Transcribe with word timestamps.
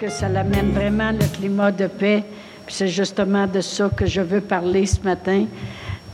que 0.00 0.08
ça 0.08 0.30
l'amène 0.30 0.70
vraiment 0.70 1.10
le 1.10 1.26
climat 1.36 1.70
de 1.70 1.86
paix. 1.86 2.22
C'est 2.68 2.88
justement 2.88 3.46
de 3.46 3.60
ça 3.60 3.90
que 3.94 4.06
je 4.06 4.22
veux 4.22 4.40
parler 4.40 4.86
ce 4.86 5.02
matin. 5.02 5.44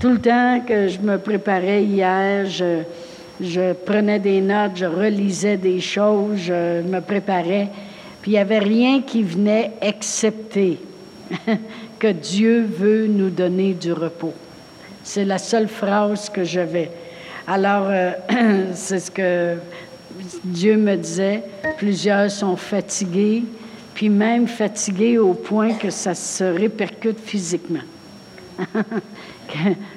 Tout 0.00 0.08
le 0.08 0.20
temps 0.20 0.60
que 0.66 0.88
je 0.88 0.98
me 0.98 1.18
préparais 1.18 1.84
hier, 1.84 2.46
je, 2.46 3.72
prenais 3.84 4.18
des 4.18 4.40
notes, 4.40 4.72
je 4.74 4.86
relisais 4.86 5.56
des 5.56 5.78
choses, 5.78 6.38
je 6.38 6.82
me 6.82 7.00
préparais. 7.00 7.68
Puis 8.22 8.32
il 8.32 8.34
n'y 8.34 8.40
avait 8.40 8.58
rien 8.58 9.02
qui 9.02 9.22
venait 9.22 9.70
excepter 9.80 10.80
que 12.00 12.08
Dieu 12.08 12.66
veut 12.68 13.06
nous 13.06 13.30
donner 13.30 13.72
du 13.72 13.92
repos. 13.92 14.34
C'est 15.04 15.24
la 15.24 15.38
seule 15.38 15.68
phrase 15.68 16.28
que 16.28 16.42
j'avais. 16.42 16.90
Alors, 17.46 17.86
euh, 17.88 18.10
c'est 18.72 18.98
ce 18.98 19.10
que 19.12 19.54
Dieu 20.42 20.76
me 20.76 20.96
disait. 20.96 21.44
Plusieurs 21.78 22.32
sont 22.32 22.56
fatigués, 22.56 23.44
puis 23.96 24.10
même 24.10 24.46
fatigués 24.46 25.16
au 25.16 25.32
point 25.32 25.72
que 25.72 25.88
ça 25.88 26.14
se 26.14 26.44
répercute 26.44 27.18
physiquement. 27.18 27.80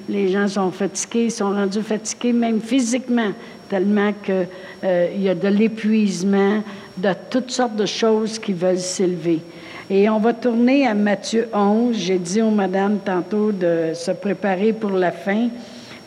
les 0.08 0.28
gens 0.28 0.48
sont 0.48 0.70
fatigués, 0.70 1.28
sont 1.28 1.50
rendus 1.50 1.82
fatigués 1.82 2.32
même 2.32 2.62
physiquement, 2.62 3.32
tellement 3.68 4.14
qu'il 4.24 4.46
euh, 4.84 5.08
y 5.18 5.28
a 5.28 5.34
de 5.34 5.48
l'épuisement, 5.48 6.62
de 6.96 7.10
toutes 7.28 7.50
sortes 7.50 7.76
de 7.76 7.84
choses 7.84 8.38
qui 8.38 8.54
veulent 8.54 8.78
s'élever. 8.78 9.40
Et 9.90 10.08
on 10.08 10.18
va 10.18 10.32
tourner 10.32 10.86
à 10.86 10.94
Matthieu 10.94 11.48
11. 11.52 11.94
J'ai 11.94 12.18
dit 12.18 12.40
aux 12.40 12.50
madames 12.50 13.00
tantôt 13.04 13.52
de 13.52 13.92
se 13.92 14.12
préparer 14.12 14.72
pour 14.72 14.92
la 14.92 15.12
fin, 15.12 15.48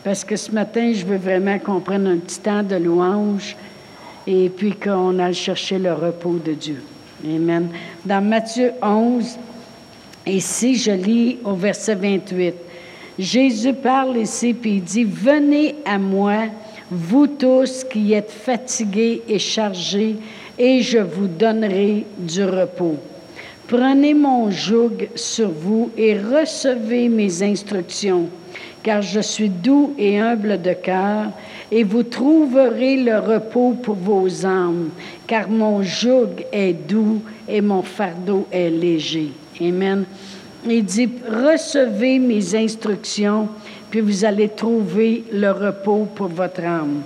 parce 0.04 0.24
que 0.24 0.36
ce 0.36 0.52
matin, 0.52 0.94
je 0.96 1.06
veux 1.06 1.18
vraiment 1.18 1.60
qu'on 1.60 1.80
prenne 1.80 2.08
un 2.08 2.18
petit 2.18 2.40
temps 2.40 2.64
de 2.64 2.76
louange 2.76 3.56
et 4.26 4.50
puis 4.50 4.74
qu'on 4.74 5.20
aille 5.20 5.36
chercher 5.36 5.78
le 5.78 5.94
repos 5.94 6.40
de 6.44 6.54
Dieu. 6.54 6.82
Amen. 7.26 7.70
Dans 8.04 8.22
Matthieu 8.22 8.74
11, 8.82 9.38
ici, 10.28 10.76
je 10.76 10.92
lis 10.92 11.38
au 11.46 11.54
verset 11.54 11.96
28. 11.96 12.54
Jésus 13.18 13.74
parle 13.74 14.18
ici, 14.18 14.54
puis 14.54 14.76
il 14.76 14.84
dit, 14.84 15.06
Venez 15.06 15.76
à 15.86 15.98
moi, 15.98 16.48
vous 16.92 17.28
tous 17.28 17.86
qui 17.86 18.12
êtes 18.12 18.32
fatigués 18.32 19.22
et 19.30 19.40
chargés, 19.40 20.18
et 20.60 20.82
je 20.82 20.98
vous 20.98 21.28
donnerai 21.28 22.06
du 22.18 22.44
repos. 22.44 22.98
Prenez 23.68 24.14
mon 24.14 24.52
joug 24.52 25.08
sur 25.16 25.50
vous 25.50 25.92
et 25.98 26.16
recevez 26.16 27.08
mes 27.08 27.42
instructions, 27.42 28.28
car 28.84 29.02
je 29.02 29.22
suis 29.22 29.50
doux 29.50 29.94
et 29.98 30.20
humble 30.20 30.62
de 30.62 30.74
cœur, 30.74 31.28
et 31.72 31.84
vous 31.84 32.04
trouverez 32.04 32.98
le 32.98 33.18
repos 33.20 33.76
pour 33.82 33.96
vos 33.96 34.46
âmes, 34.46 34.90
car 35.28 35.50
mon 35.50 35.82
joug 35.84 36.30
est 36.52 36.74
doux 36.74 37.22
et 37.48 37.62
mon 37.62 37.82
fardeau 37.82 38.48
est 38.52 38.70
léger. 38.70 39.32
Amen. 39.62 40.06
Il 40.66 40.86
dit, 40.86 41.10
recevez 41.28 42.20
mes 42.20 42.56
instructions, 42.56 43.50
puis 43.90 44.00
vous 44.00 44.24
allez 44.24 44.48
trouver 44.48 45.26
le 45.32 45.52
repos 45.52 46.08
pour 46.16 46.28
votre 46.28 46.64
âme. 46.64 47.02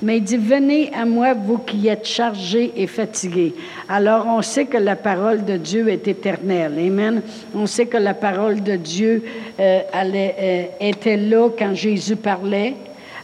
Mais 0.00 0.16
il 0.16 0.24
dit, 0.24 0.38
venez 0.38 0.90
à 0.94 1.04
moi, 1.04 1.34
vous 1.34 1.58
qui 1.58 1.88
êtes 1.88 2.06
chargés 2.06 2.72
et 2.74 2.86
fatigués. 2.86 3.54
Alors, 3.88 4.26
on 4.26 4.40
sait 4.40 4.64
que 4.64 4.78
la 4.78 4.96
parole 4.96 5.44
de 5.44 5.56
Dieu 5.58 5.88
est 5.88 6.08
éternelle. 6.08 6.72
Amen. 6.78 7.22
On 7.54 7.66
sait 7.66 7.86
que 7.86 7.98
la 7.98 8.14
parole 8.14 8.62
de 8.62 8.76
Dieu 8.76 9.22
euh, 9.60 9.80
euh, 9.94 10.64
était 10.80 11.18
là 11.18 11.50
quand 11.56 11.74
Jésus 11.74 12.16
parlait. 12.16 12.74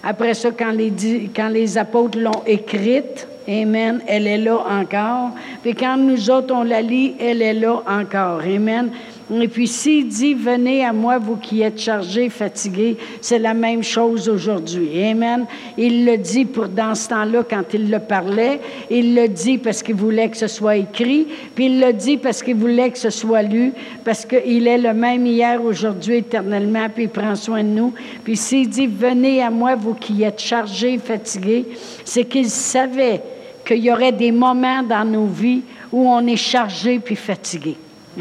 Après 0.03 0.35
ça, 0.35 0.51
quand 0.51 0.71
les, 0.71 0.93
quand 1.35 1.49
les 1.49 1.77
apôtres 1.77 2.19
l'ont 2.19 2.43
écrite, 2.47 3.27
Amen, 3.49 4.03
elle 4.07 4.27
est 4.27 4.37
là 4.37 4.59
encore. 4.69 5.31
Puis 5.63 5.75
quand 5.75 5.97
nous 5.97 6.29
autres, 6.31 6.55
on 6.55 6.65
la 6.65 6.83
lit, 6.83 7.15
elle 7.19 7.41
est 7.41 7.55
là 7.55 7.83
encore. 7.87 8.43
Amen. 8.43 8.91
Et 9.31 9.49
puis 9.49 9.67
s'il 9.67 10.09
dit, 10.09 10.33
venez 10.33 10.85
à 10.85 10.93
moi, 10.93 11.19
vous 11.19 11.37
qui 11.37 11.61
êtes 11.61 11.79
chargés, 11.79 12.31
fatigués, 12.31 12.97
c'est 13.21 13.39
la 13.39 13.53
même 13.53 13.83
chose 13.83 14.27
aujourd'hui. 14.29 15.05
Amen. 15.05 15.45
Il 15.77 16.07
le 16.07 16.17
dit 16.17 16.47
pour 16.47 16.69
dans 16.69 16.95
ce 16.95 17.11
temps-là, 17.11 17.45
quand 17.49 17.75
il 17.75 17.91
le 17.91 17.99
parlait, 17.99 18.59
il 18.91 19.15
le 19.15 19.29
dit 19.29 19.59
parce 19.59 19.83
qu'il 19.83 19.97
voulait 19.97 20.31
que 20.31 20.37
ce 20.37 20.47
soit 20.47 20.77
écrit, 20.77 21.27
puis 21.55 21.67
il 21.67 21.81
le 21.81 21.93
dit 21.93 22.17
parce 22.17 22.43
qu'il 22.43 22.57
voulait 22.57 22.91
que 22.91 22.99
ce 22.99 23.11
soit 23.11 23.43
lu, 23.43 23.73
parce 24.03 24.25
qu'il 24.25 24.67
est 24.67 24.79
le 24.79 24.95
même 24.95 25.27
hier, 25.27 25.63
aujourd'hui, 25.63 26.17
éternellement, 26.17 26.89
puis 26.89 27.05
il 27.05 27.11
prend 27.11 27.35
soin 27.35 27.63
de 27.63 27.69
nous. 27.69 27.93
Puis 28.25 28.37
s'il 28.37 28.69
dit, 28.69 28.87
venez 28.87 29.43
à 29.43 29.51
moi, 29.51 29.75
vous 29.75 29.95
qui 29.95 30.23
êtes 30.23 30.41
chargés, 30.41 30.99
fatigués, 30.99 31.67
c'est 32.05 32.25
qu'il 32.25 32.49
savait 32.49 33.21
qu'il 33.65 33.79
y 33.79 33.93
aurait 33.93 34.13
des 34.13 34.33
moments 34.33 34.83
dans 34.83 35.05
nos 35.05 35.27
vies 35.27 35.63
où 35.93 36.09
on 36.09 36.27
est 36.27 36.37
chargé 36.37 36.99
puis 36.99 37.17
fatigué. 37.17 37.77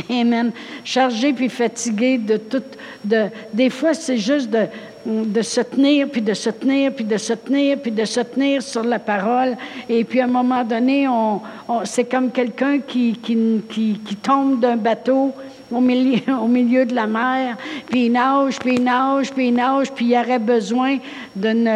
Amen. 0.09 0.51
Chargé 0.83 1.33
puis 1.33 1.49
fatigué 1.49 2.17
de 2.17 2.37
tout. 2.37 2.63
De, 3.03 3.27
des 3.53 3.69
fois, 3.69 3.93
c'est 3.93 4.17
juste 4.17 4.49
de, 4.49 4.67
de 5.05 5.41
se 5.41 5.61
tenir, 5.61 6.09
puis 6.09 6.21
de 6.21 6.33
se 6.33 6.49
tenir, 6.49 6.93
puis 6.93 7.05
de 7.05 7.17
se 7.17 7.33
tenir, 7.33 7.77
puis 7.79 7.91
de 7.91 8.05
se 8.05 8.19
tenir 8.19 8.61
sur 8.61 8.83
la 8.83 8.99
parole. 8.99 9.55
Et 9.89 10.03
puis, 10.03 10.19
à 10.21 10.25
un 10.25 10.27
moment 10.27 10.63
donné, 10.63 11.07
on, 11.07 11.41
c'est 11.83 12.05
comme 12.05 12.31
quelqu'un 12.31 12.79
qui, 12.79 13.13
qui, 13.13 13.37
qui, 13.69 13.99
qui 14.05 14.15
tombe 14.15 14.59
d'un 14.59 14.77
bateau 14.77 15.33
au 15.71 15.81
milieu, 15.81 16.21
au 16.41 16.47
milieu 16.47 16.85
de 16.85 16.95
la 16.95 17.07
mer, 17.07 17.57
puis 17.89 18.05
il 18.05 18.11
nage, 18.11 18.59
puis 18.59 18.75
il 18.75 18.83
nage, 18.83 19.31
puis 19.31 19.47
il 19.47 19.53
nage, 19.53 19.91
puis 19.91 20.05
il 20.05 20.17
aurait 20.17 20.39
besoin 20.39 20.97
d'une 21.35 21.69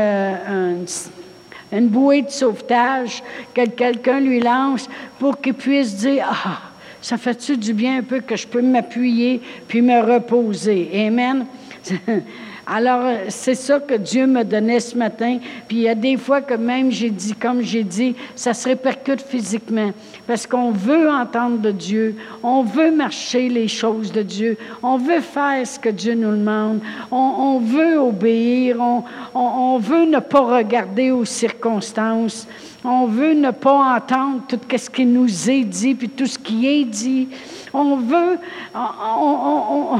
une 1.71 1.87
bouée 1.87 2.21
de 2.21 2.29
sauvetage 2.29 3.23
que 3.53 3.65
quelqu'un 3.69 4.19
lui 4.19 4.39
lance 4.39 4.89
pour 5.19 5.39
qu'il 5.39 5.53
puisse 5.53 5.95
dire, 5.95 6.25
ah, 6.29 6.70
ça 7.01 7.17
fait-tu 7.17 7.57
du 7.57 7.73
bien 7.73 7.97
un 7.97 8.03
peu 8.03 8.19
que 8.19 8.35
je 8.35 8.47
peux 8.47 8.61
m'appuyer 8.61 9.41
puis 9.67 9.81
me 9.81 10.01
reposer? 10.01 10.89
Amen. 10.93 11.45
Alors, 12.67 13.17
c'est 13.29 13.55
ça 13.55 13.79
que 13.79 13.95
Dieu 13.95 14.27
me 14.27 14.43
donnait 14.43 14.79
ce 14.79 14.95
matin. 14.95 15.39
Puis 15.67 15.77
il 15.77 15.83
y 15.83 15.89
a 15.89 15.95
des 15.95 16.15
fois 16.15 16.41
que 16.41 16.53
même 16.53 16.91
j'ai 16.91 17.09
dit, 17.09 17.33
comme 17.33 17.61
j'ai 17.61 17.83
dit, 17.83 18.15
ça 18.35 18.53
se 18.53 18.69
répercute 18.69 19.21
physiquement. 19.21 19.91
Parce 20.31 20.47
qu'on 20.47 20.71
veut 20.71 21.11
entendre 21.11 21.57
de 21.57 21.71
Dieu, 21.71 22.15
on 22.41 22.63
veut 22.63 22.89
marcher 22.89 23.49
les 23.49 23.67
choses 23.67 24.13
de 24.13 24.21
Dieu, 24.21 24.57
on 24.81 24.95
veut 24.95 25.19
faire 25.19 25.67
ce 25.67 25.77
que 25.77 25.89
Dieu 25.89 26.13
nous 26.15 26.31
demande, 26.31 26.79
on, 27.11 27.59
veut 27.59 27.99
obéir, 27.99 28.77
on, 28.79 29.03
on, 29.33 29.77
veut 29.77 30.05
ne 30.05 30.19
pas 30.19 30.39
regarder 30.39 31.11
aux 31.11 31.25
circonstances. 31.25 32.47
On 32.85 33.07
veut 33.07 33.33
ne 33.33 33.51
pas 33.51 33.97
entendre 33.97 34.43
tout 34.47 34.57
ce 34.73 34.89
qui 34.89 35.05
nous 35.05 35.49
est 35.49 35.65
dit, 35.65 35.95
puis 35.95 36.07
tout 36.07 36.27
ce 36.27 36.39
qui 36.39 36.65
est 36.65 36.85
dit. 36.85 37.27
On 37.73 37.97
veut, 37.97 38.37
on, 38.73 39.99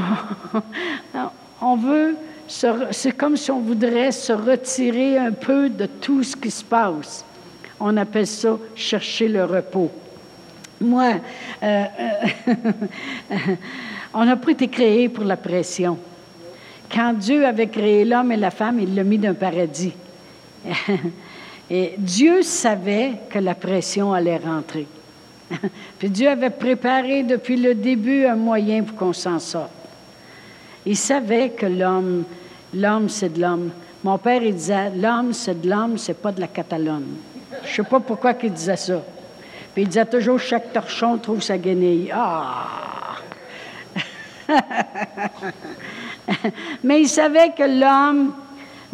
on 1.60 1.76
veut, 1.76 2.16
c'est 2.48 3.14
comme 3.14 3.36
si 3.36 3.50
on 3.50 3.60
voudrait 3.60 4.12
se 4.12 4.32
retirer 4.32 5.18
un 5.18 5.32
peu 5.32 5.68
de 5.68 5.84
tout 5.84 6.22
ce 6.22 6.34
qui 6.34 6.50
se 6.50 6.64
passe. 6.64 7.22
On 7.78 7.98
appelle 7.98 8.26
ça 8.26 8.56
chercher 8.74 9.28
le 9.28 9.44
repos. 9.44 9.90
Moi, 10.82 11.14
euh, 11.62 11.84
euh, 12.00 12.54
on 14.14 14.24
n'a 14.24 14.36
pas 14.36 14.50
été 14.50 14.68
créé 14.68 15.08
pour 15.08 15.24
la 15.24 15.36
pression. 15.36 15.98
Quand 16.92 17.14
Dieu 17.14 17.46
avait 17.46 17.68
créé 17.68 18.04
l'homme 18.04 18.32
et 18.32 18.36
la 18.36 18.50
femme, 18.50 18.80
il 18.80 18.94
l'a 18.94 19.04
mis 19.04 19.18
d'un 19.18 19.34
paradis. 19.34 19.94
Et 21.70 21.94
Dieu 21.96 22.42
savait 22.42 23.12
que 23.30 23.38
la 23.38 23.54
pression 23.54 24.12
allait 24.12 24.36
rentrer. 24.36 24.86
Puis 25.98 26.10
Dieu 26.10 26.28
avait 26.28 26.50
préparé 26.50 27.22
depuis 27.22 27.56
le 27.56 27.74
début 27.74 28.26
un 28.26 28.36
moyen 28.36 28.82
pour 28.82 28.96
qu'on 28.96 29.12
s'en 29.14 29.38
sorte. 29.38 29.70
Il 30.84 30.96
savait 30.96 31.50
que 31.50 31.64
l'homme, 31.64 32.24
l'homme, 32.74 33.08
c'est 33.08 33.32
de 33.32 33.40
l'homme. 33.40 33.70
Mon 34.04 34.18
père, 34.18 34.42
il 34.42 34.54
disait, 34.54 34.90
l'homme, 34.90 35.32
c'est 35.32 35.62
de 35.62 35.70
l'homme, 35.70 35.96
c'est 35.96 36.20
pas 36.20 36.32
de 36.32 36.40
la 36.40 36.48
Catalogne. 36.48 37.14
Je 37.64 37.74
sais 37.74 37.82
pas 37.84 38.00
pourquoi 38.00 38.34
il 38.42 38.52
disait 38.52 38.76
ça. 38.76 39.02
Puis 39.74 39.82
il 39.82 39.88
disait 39.88 40.06
toujours, 40.06 40.38
chaque 40.38 40.72
torchon 40.72 41.18
trouve 41.18 41.42
sa 41.42 41.58
guenille. 41.58 42.12
Ah! 42.14 43.16
Mais 46.84 47.00
il 47.00 47.08
savait 47.08 47.52
que 47.56 47.62
l'homme, 47.62 48.32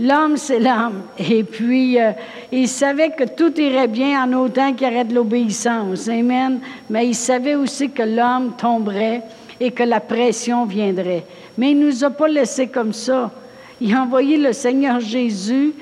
L'homme, 0.00 0.36
c'est 0.36 0.60
l'homme. 0.60 1.02
Et 1.18 1.42
puis, 1.42 2.00
euh, 2.00 2.12
il 2.52 2.68
savait 2.68 3.10
que 3.10 3.24
tout 3.24 3.60
irait 3.60 3.88
bien 3.88 4.22
en 4.22 4.32
autant 4.34 4.72
qu'il 4.72 4.86
y 4.86 4.90
aurait 4.92 5.04
de 5.04 5.14
l'obéissance. 5.14 6.08
Amen. 6.08 6.60
Mais 6.88 7.08
il 7.08 7.16
savait 7.16 7.56
aussi 7.56 7.90
que 7.90 8.04
l'homme 8.04 8.52
tomberait 8.56 9.22
et 9.58 9.72
que 9.72 9.82
la 9.82 9.98
pression 9.98 10.66
viendrait. 10.66 11.24
Mais 11.56 11.72
il 11.72 11.80
ne 11.80 11.86
nous 11.86 12.04
a 12.04 12.10
pas 12.10 12.28
laissé 12.28 12.68
comme 12.68 12.92
ça. 12.92 13.32
Il 13.80 13.92
a 13.92 14.02
envoyé 14.02 14.36
le 14.36 14.52
Seigneur 14.52 15.00
Jésus 15.00 15.72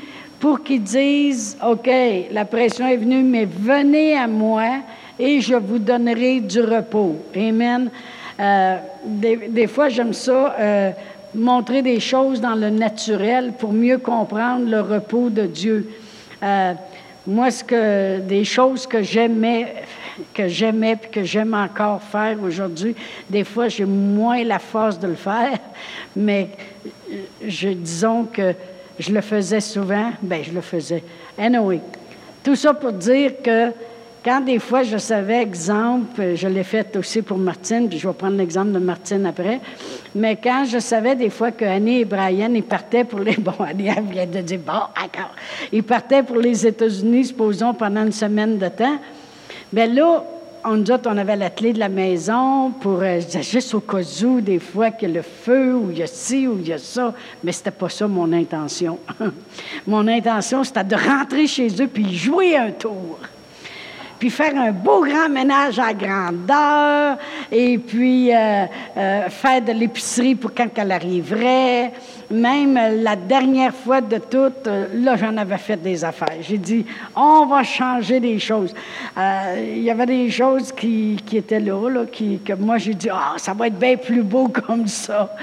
pour 0.46 0.62
qu'il 0.62 0.81
dise, 0.81 1.58
OK, 1.60 1.90
la 2.31 2.44
pression 2.44 2.87
est 2.87 2.98
venue, 2.98 3.25
mais 3.25 3.46
venez 3.46 4.16
à 4.16 4.28
moi 4.28 4.76
et 5.19 5.40
je 5.40 5.56
vous 5.56 5.81
donnerai 5.81 6.38
du 6.38 6.60
repos. 6.60 7.16
Amen. 7.34 7.90
Euh, 8.38 8.76
des, 9.04 9.66
fois, 9.66 9.88
j'aime 9.88 10.12
ça. 10.12 10.54
Euh, 10.56 10.93
montrer 11.34 11.82
des 11.82 11.98
choses 11.98 12.40
dans 12.40 12.54
le 12.54 12.70
naturel 12.70 13.54
pour 13.58 13.72
mieux 13.72 13.98
comprendre 13.98 14.70
le 14.70 14.82
repos 14.82 15.31
de 15.31 15.46
Dieu. 15.46 15.90
Euh, 16.44 16.75
moi, 17.26 17.50
ce 17.50 17.64
que, 17.64 18.20
des 18.20 18.44
choses 18.44 18.87
que 18.87 19.02
j'aimais 19.02 19.75
que 20.32 20.46
j'aimais 20.46 20.93
et 20.93 21.08
que 21.08 21.25
j'aime 21.25 21.54
encore 21.54 22.00
faire 22.00 22.40
aujourd'hui. 22.40 22.94
Des 23.28 23.43
fois, 23.43 23.66
j'ai 23.66 23.84
moins 23.84 24.44
la 24.44 24.60
force 24.60 24.98
de 25.00 25.08
le 25.08 25.14
faire, 25.16 25.58
mais 26.16 26.50
je, 27.44 27.70
disons 27.70 28.25
que 28.25 28.54
je 28.98 29.12
le 29.12 29.20
faisais 29.20 29.60
souvent. 29.60 30.10
Bien, 30.22 30.43
je 30.43 30.52
le 30.52 30.60
faisais. 30.60 31.02
Anyway, 31.38 31.81
tout 32.43 32.56
ça 32.56 32.75
pour 32.75 32.93
dire 32.93 33.32
que 33.43 33.72
quand 34.25 34.40
des 34.40 34.58
fois 34.58 34.82
je 34.82 34.96
savais, 34.96 35.40
exemple, 35.40 36.34
je 36.34 36.48
l'ai 36.48 36.64
fait 36.64 36.96
aussi 36.96 37.22
pour 37.22 37.38
Martine, 37.38 37.88
puis 37.88 37.98
je 37.98 38.08
vais 38.08 38.14
prendre 38.14 38.37
l'exemple 38.37 38.72
de 38.72 38.81
Martine 38.81 39.25
après, 39.25 39.60
mais 40.14 40.37
quand 40.37 40.64
je 40.64 40.81
savais 40.81 41.14
des 41.14 41.31
fois 41.31 41.52
que 41.52 41.64
Annie 41.64 42.00
et 42.00 42.04
Brian, 42.04 42.52
ils 42.52 42.64
partaient 42.64 43.04
pour 43.04 43.20
les... 43.20 43.37
Bon, 43.38 43.52
Annie 43.60 43.90
vient 44.10 44.26
de 44.26 44.40
dire, 44.40 44.58
bon, 44.58 44.72
d'accord. 44.72 45.31
Ils 45.70 45.84
partaient 45.84 46.25
pour 46.25 46.38
les 46.38 46.66
États-Unis, 46.66 47.26
supposons, 47.26 47.72
pendant 47.75 48.04
une 48.04 48.10
semaine 48.10 48.58
de 48.58 48.66
temps. 48.66 48.98
Bien 49.72 49.87
là, 49.87 50.25
on 50.67 50.79
nous 50.79 50.93
on 51.07 51.17
avait 51.17 51.37
la 51.37 51.51
clé 51.51 51.73
de 51.73 51.79
la 51.79 51.89
maison 51.89 52.73
pour, 52.73 53.01
euh, 53.01 53.21
juste 53.41 53.75
au 53.75 53.81
cas 53.81 54.03
où, 54.25 54.41
des 54.41 54.59
fois, 54.59 54.87
a 54.87 55.07
le 55.07 55.23
feu, 55.23 55.75
ou 55.75 55.91
il 55.93 55.99
y 55.99 56.03
a 56.03 56.07
ci, 56.07 56.47
ou 56.47 56.59
il 56.61 56.69
y 56.69 56.73
a 56.73 56.79
ça. 56.79 57.15
Mais 57.45 57.53
c'était 57.53 57.71
pas 57.71 57.89
ça 57.89 58.09
mon 58.09 58.33
intention. 58.33 58.99
mon 59.87 60.07
intention, 60.09 60.65
c'était 60.65 60.85
de 60.85 60.97
rentrer 60.97 61.47
chez 61.47 61.69
eux 61.81 61.87
puis 61.87 62.15
jouer 62.15 62.57
un 62.57 62.73
tour 62.73 63.19
puis 64.19 64.31
faire 64.31 64.57
un 64.57 64.73
beau 64.73 65.05
grand 65.05 65.29
ménage 65.29 65.79
à 65.79 65.93
grandeur, 65.93 67.19
et 67.51 67.79
puis 67.79 68.35
euh, 68.35 68.65
euh, 68.97 69.29
faire 69.29 69.63
de 69.63 69.73
l'épicerie 69.73 70.35
pour 70.35 70.55
quand 70.55 70.69
elle 70.77 70.93
arriverait. 70.93 71.93
Même 72.31 72.75
la 73.03 73.15
dernière 73.15 73.75
fois 73.75 74.01
de 74.01 74.19
toutes, 74.19 74.67
euh, 74.67 74.87
là, 74.95 75.17
j'en 75.17 75.37
avais 75.37 75.59
fait 75.59 75.77
des 75.77 76.05
affaires. 76.05 76.39
J'ai 76.41 76.59
dit, 76.59 76.85
on 77.15 77.47
va 77.47 77.63
changer 77.63 78.19
des 78.19 78.39
choses. 78.39 78.75
Il 79.17 79.83
y 79.83 79.91
avait 79.91 80.07
des 80.07 80.31
choses 80.31 80.73
qui, 80.73 81.17
qui 81.25 81.37
étaient 81.37 81.61
là, 81.61 81.89
là 81.89 82.05
qui, 82.11 82.41
que 82.41 82.55
moi, 82.55 82.79
j'ai 82.79 82.95
dit, 82.95 83.09
ah, 83.13 83.35
ça 83.37 83.55
va 83.55 83.69
être 83.69 83.79
bien 83.79 83.97
plus 83.97 84.23
beau 84.23 84.49
comme 84.67 84.87
ça. 84.89 85.37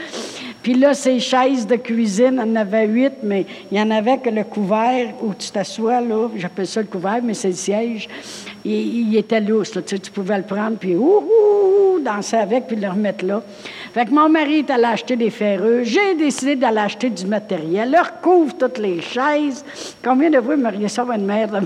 Puis 0.63 0.73
là, 0.73 0.93
ces 0.93 1.19
chaises 1.19 1.67
de 1.67 1.75
cuisine, 1.75 2.35
y 2.37 2.39
en 2.39 2.55
avait 2.55 2.87
huit, 2.87 3.13
mais 3.21 3.45
il 3.71 3.77
y 3.77 3.81
en 3.81 3.91
avait 3.91 4.17
que 4.17 4.29
le 4.29 4.43
couvert 4.43 5.13
où 5.21 5.33
tu 5.33 5.51
t'assois, 5.51 6.01
là, 6.01 6.29
j'appelle 6.35 6.67
ça 6.67 6.81
le 6.81 6.87
couvert, 6.87 7.19
mais 7.21 7.33
c'est 7.33 7.49
le 7.49 7.53
siège 7.53 8.07
il, 8.65 9.15
était 9.17 9.41
lousse. 9.41 9.71
tu, 9.85 9.99
pouvais 10.11 10.37
le 10.37 10.43
prendre, 10.43 10.77
puis 10.77 10.95
ouh, 10.95 11.99
danser 12.03 12.37
avec, 12.37 12.67
puis 12.67 12.75
le 12.75 12.89
remettre 12.89 13.25
là. 13.25 13.41
Fait 13.93 14.05
que 14.05 14.11
mon 14.11 14.29
mari 14.29 14.59
est 14.59 14.69
allé 14.69 14.85
acheter 14.85 15.15
des 15.15 15.29
ferreux. 15.29 15.83
J'ai 15.83 16.15
décidé 16.15 16.55
d'aller 16.55 16.79
acheter 16.79 17.09
du 17.09 17.25
matériel. 17.25 17.91
Leur 17.91 18.21
couvre 18.21 18.55
toutes 18.57 18.77
les 18.77 19.01
chaises. 19.01 19.63
Combien 20.03 20.29
de 20.29 20.37
vous 20.39 20.53
aimeriez 20.53 20.87
ça, 20.87 21.03
votre 21.03 21.19
mère? 21.19 21.49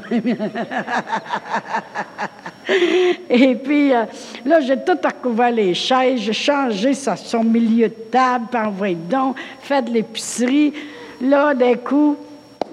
Et 3.30 3.56
puis, 3.56 3.94
euh, 3.94 4.04
là, 4.46 4.60
j'ai 4.60 4.78
tout 4.78 4.98
recouvert 5.04 5.52
les 5.52 5.74
chaises. 5.74 6.20
J'ai 6.22 6.34
changé 6.34 6.94
son 6.94 7.44
milieu 7.44 7.88
de 7.88 7.96
table, 8.12 8.48
par 8.52 8.72
donc, 8.72 9.38
fait 9.62 9.82
de 9.82 9.92
l'épicerie. 9.92 10.74
Là, 11.22 11.54
d'un 11.54 11.76
coup, 11.76 12.18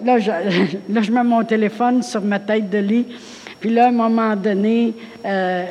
là 0.05 0.19
je, 0.19 0.31
là, 0.89 1.03
je 1.03 1.13
mets 1.13 1.23
mon 1.23 1.45
téléphone 1.45 2.03
sur 2.03 2.21
ma 2.21 2.39
tête 2.39 2.69
de 2.71 2.79
lit. 2.79 3.07
Puis 3.61 3.71
là, 3.71 3.87
à 3.87 3.89
un 3.89 3.93
moment 3.93 4.37
donné, 4.37 4.93
euh, 5.25 5.65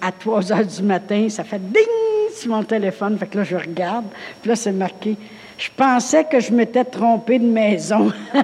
à 0.00 0.12
3 0.12 0.52
heures 0.52 0.64
du 0.64 0.82
matin, 0.82 1.28
ça 1.28 1.44
fait 1.44 1.60
ding 1.60 1.84
sur 2.32 2.50
mon 2.50 2.62
téléphone. 2.62 3.18
Fait 3.18 3.26
que 3.26 3.38
là, 3.38 3.44
je 3.44 3.56
regarde. 3.56 4.06
Puis 4.40 4.48
là, 4.48 4.56
c'est 4.56 4.72
marqué. 4.72 5.16
Je 5.58 5.70
pensais 5.74 6.24
que 6.24 6.38
je 6.38 6.52
m'étais 6.52 6.84
trompée 6.84 7.38
de 7.38 7.46
maison 7.46 8.12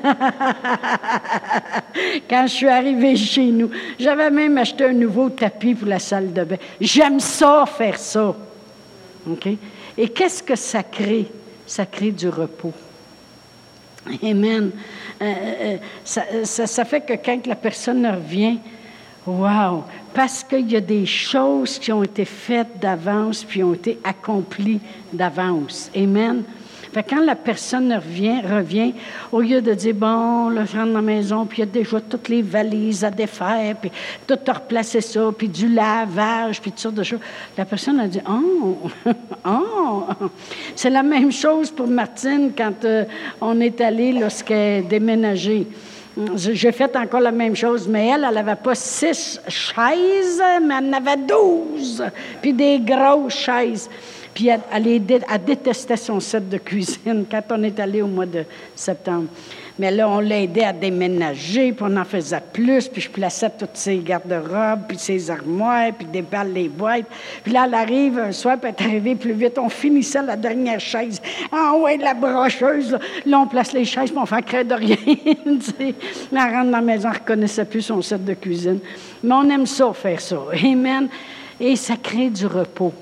quand 2.29 2.47
je 2.47 2.53
suis 2.53 2.69
arrivée 2.69 3.17
chez 3.17 3.47
nous. 3.47 3.70
J'avais 3.99 4.31
même 4.31 4.56
acheté 4.56 4.87
un 4.87 4.94
nouveau 4.94 5.29
tapis 5.29 5.75
pour 5.75 5.88
la 5.88 5.99
salle 5.99 6.32
de 6.32 6.44
bain. 6.44 6.56
J'aime 6.81 7.20
ça, 7.20 7.64
faire 7.67 7.99
ça. 7.99 8.35
OK? 9.29 9.49
Et 9.99 10.09
qu'est-ce 10.09 10.43
que 10.43 10.56
ça 10.56 10.82
crée? 10.82 11.26
Ça 11.67 11.85
crée 11.85 12.12
du 12.12 12.31
repos. 12.31 12.73
Amen. 14.23 14.70
Euh, 15.20 15.25
euh, 15.25 15.76
ça, 16.05 16.25
ça, 16.67 16.85
fait 16.85 17.03
que 17.03 17.12
quand 17.12 17.47
la 17.47 17.56
personne 17.56 18.06
revient, 18.06 18.59
Wow! 19.25 19.85
Parce 20.12 20.43
qu'il 20.43 20.70
y 20.70 20.76
a 20.76 20.81
des 20.81 21.06
choses 21.06 21.79
qui 21.79 21.93
ont 21.93 22.03
été 22.03 22.25
faites 22.25 22.81
d'avance 22.81 23.44
puis 23.44 23.62
ont 23.62 23.75
été 23.75 23.99
accomplies 24.03 24.81
d'avance. 25.12 25.91
Amen. 25.97 26.43
Fait 26.92 27.02
quand 27.02 27.24
la 27.24 27.36
personne 27.36 27.90
revient, 27.90 28.42
revient, 28.42 28.92
au 29.32 29.40
lieu 29.40 29.62
de 29.62 29.72
dire, 29.72 29.94
bon, 29.94 30.50
là, 30.50 30.66
je 30.66 30.76
rentre 30.76 30.88
dans 30.88 30.96
la 30.96 31.00
maison, 31.00 31.46
puis 31.46 31.58
il 31.58 31.60
y 31.60 31.62
a 31.62 31.72
déjà 31.72 32.00
toutes 32.02 32.28
les 32.28 32.42
valises 32.42 33.02
à 33.02 33.10
défaire, 33.10 33.76
puis 33.80 33.90
tout 34.26 34.38
à 34.46 34.52
replacer 34.52 35.00
ça, 35.00 35.30
puis 35.36 35.48
du 35.48 35.68
lavage, 35.68 36.60
puis 36.60 36.70
toutes 36.70 36.80
sortes 36.80 36.96
de 36.96 37.02
choses, 37.02 37.20
la 37.56 37.64
personne 37.64 37.98
a 37.98 38.08
dit, 38.08 38.20
oh, 38.28 38.76
oh. 39.46 40.04
C'est 40.76 40.90
la 40.90 41.02
même 41.02 41.32
chose 41.32 41.70
pour 41.70 41.86
Martine 41.86 42.52
quand 42.56 42.84
euh, 42.84 43.04
on 43.40 43.58
est 43.60 43.80
allé 43.80 44.12
lorsqu'elle 44.12 44.86
déménagée. 44.86 45.66
J'ai 46.36 46.72
fait 46.72 46.94
encore 46.94 47.20
la 47.20 47.32
même 47.32 47.56
chose, 47.56 47.88
mais 47.88 48.08
elle, 48.08 48.26
elle 48.28 48.34
n'avait 48.34 48.54
pas 48.54 48.74
six 48.74 49.40
chaises, 49.48 50.42
mais 50.62 50.74
elle 50.78 50.90
en 50.90 50.92
avait 50.92 51.16
douze, 51.16 52.04
puis 52.42 52.52
des 52.52 52.80
grosses 52.80 53.32
chaises. 53.32 53.88
Puis 54.34 54.49
elle, 54.49 54.61
elle, 54.73 55.44
détestait 55.44 55.96
son 55.96 56.20
set 56.20 56.49
de 56.49 56.58
cuisine 56.58 57.25
quand 57.31 57.43
on 57.50 57.62
est 57.62 57.79
allé 57.79 58.02
au 58.02 58.06
mois 58.06 58.26
de 58.26 58.44
septembre. 58.75 59.29
Mais 59.79 59.90
là, 59.90 60.08
on 60.08 60.20
l'a 60.20 60.43
aidé 60.43 60.62
à 60.62 60.73
déménager, 60.73 61.73
puis 61.73 61.87
on 61.88 61.96
en 61.96 62.05
faisait 62.05 62.43
plus, 62.52 62.88
puis 62.88 63.00
je 63.00 63.11
plaçais 63.11 63.50
toutes 63.58 63.75
ses 63.75 63.99
garde-robes, 63.99 64.81
puis 64.87 64.99
ses 64.99 65.31
armoires, 65.31 65.93
puis 65.96 66.06
déballe 66.06 66.52
les 66.52 66.69
boîtes. 66.69 67.06
Puis 67.43 67.52
là, 67.52 67.64
elle 67.67 67.75
arrive 67.75 68.19
un 68.19 68.32
soir, 68.32 68.58
puis 68.61 68.70
elle 68.70 68.84
est 68.84 68.88
arrivée 68.88 69.14
plus 69.14 69.32
vite. 69.32 69.58
On 69.58 69.70
finissait 69.70 70.23
la 70.23 70.37
dernière 70.37 70.78
chaise. 70.78 71.23
Ah 71.50 71.75
ouais, 71.76 71.96
la 71.96 72.12
brocheuse, 72.12 72.99
là. 73.25 73.38
on 73.38 73.46
place 73.46 73.73
les 73.73 73.87
chaises, 73.87 74.11
puis 74.11 74.19
on 74.20 74.26
fait 74.26 74.43
créer 74.43 74.64
de 74.64 74.75
rien. 74.75 74.96
elle 75.06 76.38
rentre 76.38 76.70
dans 76.70 76.70
la 76.70 76.81
maison, 76.82 77.08
elle 77.08 77.14
ne 77.14 77.20
reconnaissait 77.20 77.64
plus 77.64 77.82
son 77.82 78.02
set 78.02 78.23
de 78.25 78.35
cuisine. 78.35 78.78
Mais 79.23 79.35
on 79.35 79.49
aime 79.49 79.67
ça, 79.67 79.90
faire 79.94 80.20
ça. 80.20 80.38
Amen. 80.62 81.08
Et 81.58 81.76
ça 81.76 81.94
crée 81.96 82.28
du 82.28 82.46
repos. 82.46 82.93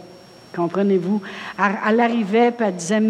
Comprenez-vous? 0.54 1.20
Elle, 1.58 2.00
arrivait, 2.00 2.50
puis 2.50 2.66
elle 2.66 2.74
disait, 2.74 3.00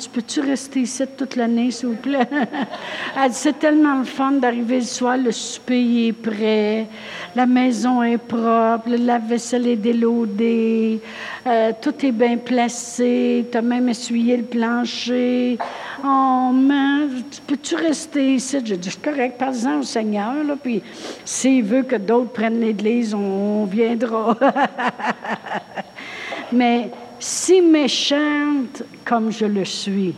tu 0.00 0.08
peux-tu 0.08 0.40
rester 0.40 0.80
ici 0.80 1.04
toute 1.16 1.36
l'année, 1.36 1.70
s'il 1.70 1.90
vous 1.90 1.94
plaît? 1.94 2.28
elle 3.16 3.30
dit, 3.30 3.36
c'est 3.36 3.58
tellement 3.58 3.98
le 3.98 4.04
fun 4.04 4.32
d'arriver 4.32 4.76
le 4.76 4.84
soir, 4.84 5.16
le 5.16 5.30
souper 5.30 6.08
est 6.08 6.12
prêt, 6.12 6.88
la 7.36 7.46
maison 7.46 8.02
est 8.02 8.18
propre, 8.18 8.90
la 8.98 9.18
vaisselle 9.18 9.68
est 9.68 9.76
délodée, 9.76 11.00
euh, 11.46 11.72
tout 11.80 11.94
est 12.04 12.12
bien 12.12 12.36
placé, 12.36 13.46
tu 13.50 13.56
as 13.56 13.62
même 13.62 13.88
essuyé 13.88 14.36
le 14.36 14.44
plancher. 14.44 15.56
Oh, 16.02 16.50
man, 16.52 17.08
peux-tu 17.46 17.76
rester 17.76 18.34
ici? 18.34 18.58
J'ai 18.64 18.76
dit, 18.76 18.90
c'est 18.90 19.02
correct, 19.02 19.38
parle-en 19.38 19.78
au 19.78 19.84
Seigneur, 19.84 20.34
puis 20.60 20.82
s'il 21.24 21.62
veut 21.62 21.84
que 21.84 21.96
d'autres 21.96 22.32
prennent 22.32 22.60
l'Église, 22.60 23.14
on 23.14 23.66
viendra. 23.66 24.36
Mais 26.52 26.90
si 27.18 27.60
méchante 27.60 28.82
comme 29.04 29.30
je 29.32 29.44
le 29.44 29.64
suis, 29.64 30.14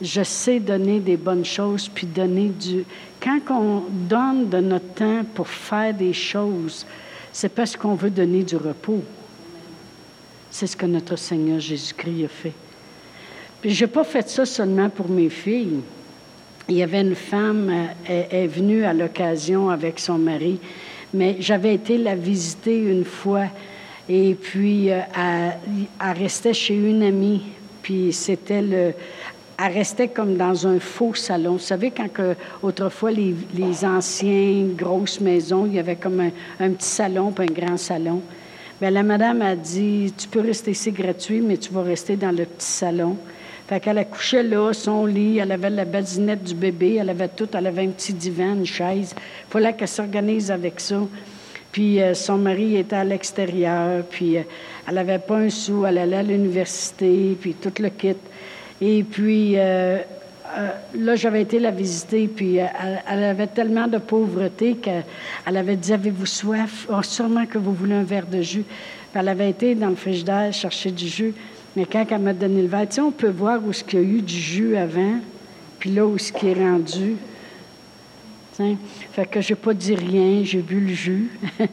je 0.00 0.22
sais 0.22 0.60
donner 0.60 1.00
des 1.00 1.16
bonnes 1.16 1.44
choses, 1.44 1.88
puis 1.88 2.06
donner 2.06 2.48
du... 2.48 2.84
Quand 3.20 3.40
on 3.50 3.82
donne 3.90 4.48
de 4.48 4.58
notre 4.58 4.94
temps 4.94 5.24
pour 5.34 5.48
faire 5.48 5.94
des 5.94 6.12
choses, 6.12 6.86
c'est 7.32 7.48
parce 7.48 7.76
qu'on 7.76 7.94
veut 7.94 8.10
donner 8.10 8.42
du 8.42 8.56
repos. 8.56 9.02
C'est 10.50 10.66
ce 10.66 10.76
que 10.76 10.86
notre 10.86 11.16
Seigneur 11.16 11.60
Jésus-Christ 11.60 12.24
a 12.24 12.28
fait. 12.28 12.52
Puis 13.60 13.70
je 13.70 13.84
n'ai 13.84 13.90
pas 13.90 14.04
fait 14.04 14.28
ça 14.28 14.44
seulement 14.44 14.90
pour 14.90 15.08
mes 15.08 15.28
filles. 15.28 15.80
Il 16.68 16.76
y 16.76 16.82
avait 16.82 17.00
une 17.00 17.14
femme, 17.14 17.70
euh, 17.70 18.22
elle 18.30 18.44
est 18.44 18.46
venue 18.46 18.84
à 18.84 18.92
l'occasion 18.92 19.70
avec 19.70 19.98
son 19.98 20.18
mari, 20.18 20.58
mais 21.14 21.36
j'avais 21.40 21.74
été 21.74 21.96
la 21.96 22.16
visiter 22.16 22.76
une 22.76 23.04
fois 23.04 23.46
et 24.08 24.34
puis, 24.34 24.90
euh, 24.90 25.00
elle, 25.16 26.18
restait 26.18 26.54
chez 26.54 26.74
une 26.74 27.02
amie. 27.02 27.42
Puis, 27.82 28.12
c'était 28.12 28.62
le. 28.62 28.92
Elle 29.58 29.72
restait 29.72 30.08
comme 30.08 30.36
dans 30.36 30.66
un 30.66 30.78
faux 30.78 31.14
salon. 31.14 31.52
Vous 31.52 31.58
savez, 31.58 31.90
quand 31.90 32.12
que, 32.12 32.34
autrefois, 32.62 33.10
les, 33.10 33.34
les 33.54 33.84
anciennes 33.84 34.74
grosses 34.74 35.18
maisons, 35.20 35.64
il 35.66 35.74
y 35.74 35.78
avait 35.78 35.96
comme 35.96 36.20
un, 36.60 36.70
petit 36.70 36.88
salon 36.88 37.32
puis 37.32 37.48
un 37.48 37.52
grand 37.52 37.76
salon. 37.78 38.20
Bien, 38.80 38.90
la 38.90 39.02
madame 39.02 39.40
a 39.40 39.56
dit 39.56 40.12
Tu 40.16 40.28
peux 40.28 40.40
rester 40.40 40.72
ici 40.72 40.92
gratuit, 40.92 41.40
mais 41.40 41.56
tu 41.56 41.72
vas 41.72 41.82
rester 41.82 42.16
dans 42.16 42.32
le 42.32 42.44
petit 42.44 42.66
salon. 42.66 43.16
Fait 43.66 43.80
qu'elle 43.80 43.98
a 43.98 44.04
couché 44.04 44.44
là, 44.44 44.72
son 44.72 45.06
lit, 45.06 45.38
elle 45.38 45.50
avait 45.50 45.70
la 45.70 45.84
basinette 45.84 46.44
du 46.44 46.54
bébé, 46.54 46.98
elle 47.00 47.10
avait 47.10 47.26
tout, 47.26 47.48
elle 47.52 47.66
avait 47.66 47.82
un 47.82 47.88
petit 47.88 48.12
divan, 48.12 48.54
une 48.54 48.66
chaise. 48.66 49.12
Il 49.16 49.50
fallait 49.50 49.72
qu'elle 49.72 49.88
s'organise 49.88 50.52
avec 50.52 50.78
ça. 50.78 51.00
Puis 51.76 52.00
euh, 52.00 52.14
son 52.14 52.38
mari 52.38 52.78
était 52.78 52.96
à 52.96 53.04
l'extérieur, 53.04 54.02
puis 54.08 54.38
euh, 54.38 54.42
elle 54.88 54.94
n'avait 54.94 55.18
pas 55.18 55.36
un 55.36 55.50
sou, 55.50 55.84
elle 55.84 55.98
allait 55.98 56.16
à 56.16 56.22
l'université, 56.22 57.36
puis 57.38 57.52
tout 57.52 57.82
le 57.82 57.90
kit. 57.90 58.16
Et 58.80 59.02
puis, 59.02 59.58
euh, 59.58 59.98
là, 60.94 61.16
j'avais 61.16 61.42
été 61.42 61.58
la 61.58 61.70
visiter, 61.70 62.28
puis 62.28 62.56
elle, 62.56 63.24
avait 63.24 63.48
tellement 63.48 63.88
de 63.88 63.98
pauvreté 63.98 64.76
qu'elle 64.76 65.04
avait 65.44 65.76
dit 65.76 65.92
Avez-vous 65.92 66.24
soif? 66.24 66.88
Oh, 66.90 67.02
Sûrement 67.02 67.44
que 67.44 67.58
vous 67.58 67.74
voulez 67.74 67.96
un 67.96 68.04
verre 68.04 68.26
de 68.26 68.40
jus. 68.40 68.64
Puis 68.64 69.20
elle 69.20 69.28
avait 69.28 69.50
été 69.50 69.74
dans 69.74 69.90
le 69.90 69.96
frigidaire 69.96 70.54
chercher 70.54 70.90
du 70.90 71.06
jus. 71.06 71.34
Mais 71.76 71.84
quand 71.84 72.06
elle 72.10 72.20
m'a 72.20 72.32
donné 72.32 72.62
le 72.62 72.68
verre, 72.68 72.88
tu 72.88 72.94
sais, 72.94 73.00
on 73.02 73.12
peut 73.12 73.28
voir 73.28 73.60
où 73.62 73.72
il 73.72 73.94
y 73.94 73.98
a 73.98 74.00
eu 74.00 74.22
du 74.22 74.38
jus 74.38 74.78
avant, 74.78 75.18
puis 75.78 75.90
là 75.90 76.06
où 76.06 76.16
ce 76.16 76.32
qui 76.32 76.48
est 76.48 76.54
rendu. 76.54 77.16
Fait 79.12 79.26
que 79.26 79.40
j'ai 79.40 79.54
pas 79.54 79.74
dit 79.74 79.94
rien, 79.94 80.42
j'ai 80.42 80.62
bu 80.62 80.80
le 80.80 80.94
jus. 80.94 81.30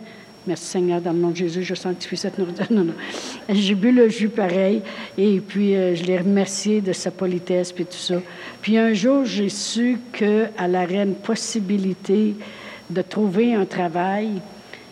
Merci 0.46 0.66
Seigneur, 0.66 1.00
dans 1.00 1.14
le 1.14 1.20
nom 1.20 1.30
de 1.30 1.38
Jésus, 1.38 1.64
je 1.64 1.74
sanctifie 1.74 2.18
cette 2.18 2.38
nourriture. 2.38 2.66
Non, 2.72 2.84
non. 2.84 2.94
J'ai 3.48 3.76
bu 3.76 3.94
le 3.94 4.10
jus 4.10 4.28
pareil, 4.28 4.82
et 5.18 5.40
puis 5.40 5.74
euh, 5.74 5.96
je 5.96 6.04
l'ai 6.04 6.18
remercié 6.18 6.82
de 6.82 6.92
sa 6.92 7.12
politesse, 7.12 7.72
puis 7.72 7.86
tout 7.86 7.94
ça. 7.94 8.16
Puis 8.62 8.78
un 8.78 8.94
jour, 8.94 9.24
j'ai 9.24 9.48
su 9.48 10.00
qu'elle 10.12 10.52
aurait 10.60 11.04
une 11.04 11.16
possibilité 11.16 12.36
de 12.90 13.02
trouver 13.02 13.56
un 13.56 13.66
travail, 13.66 14.42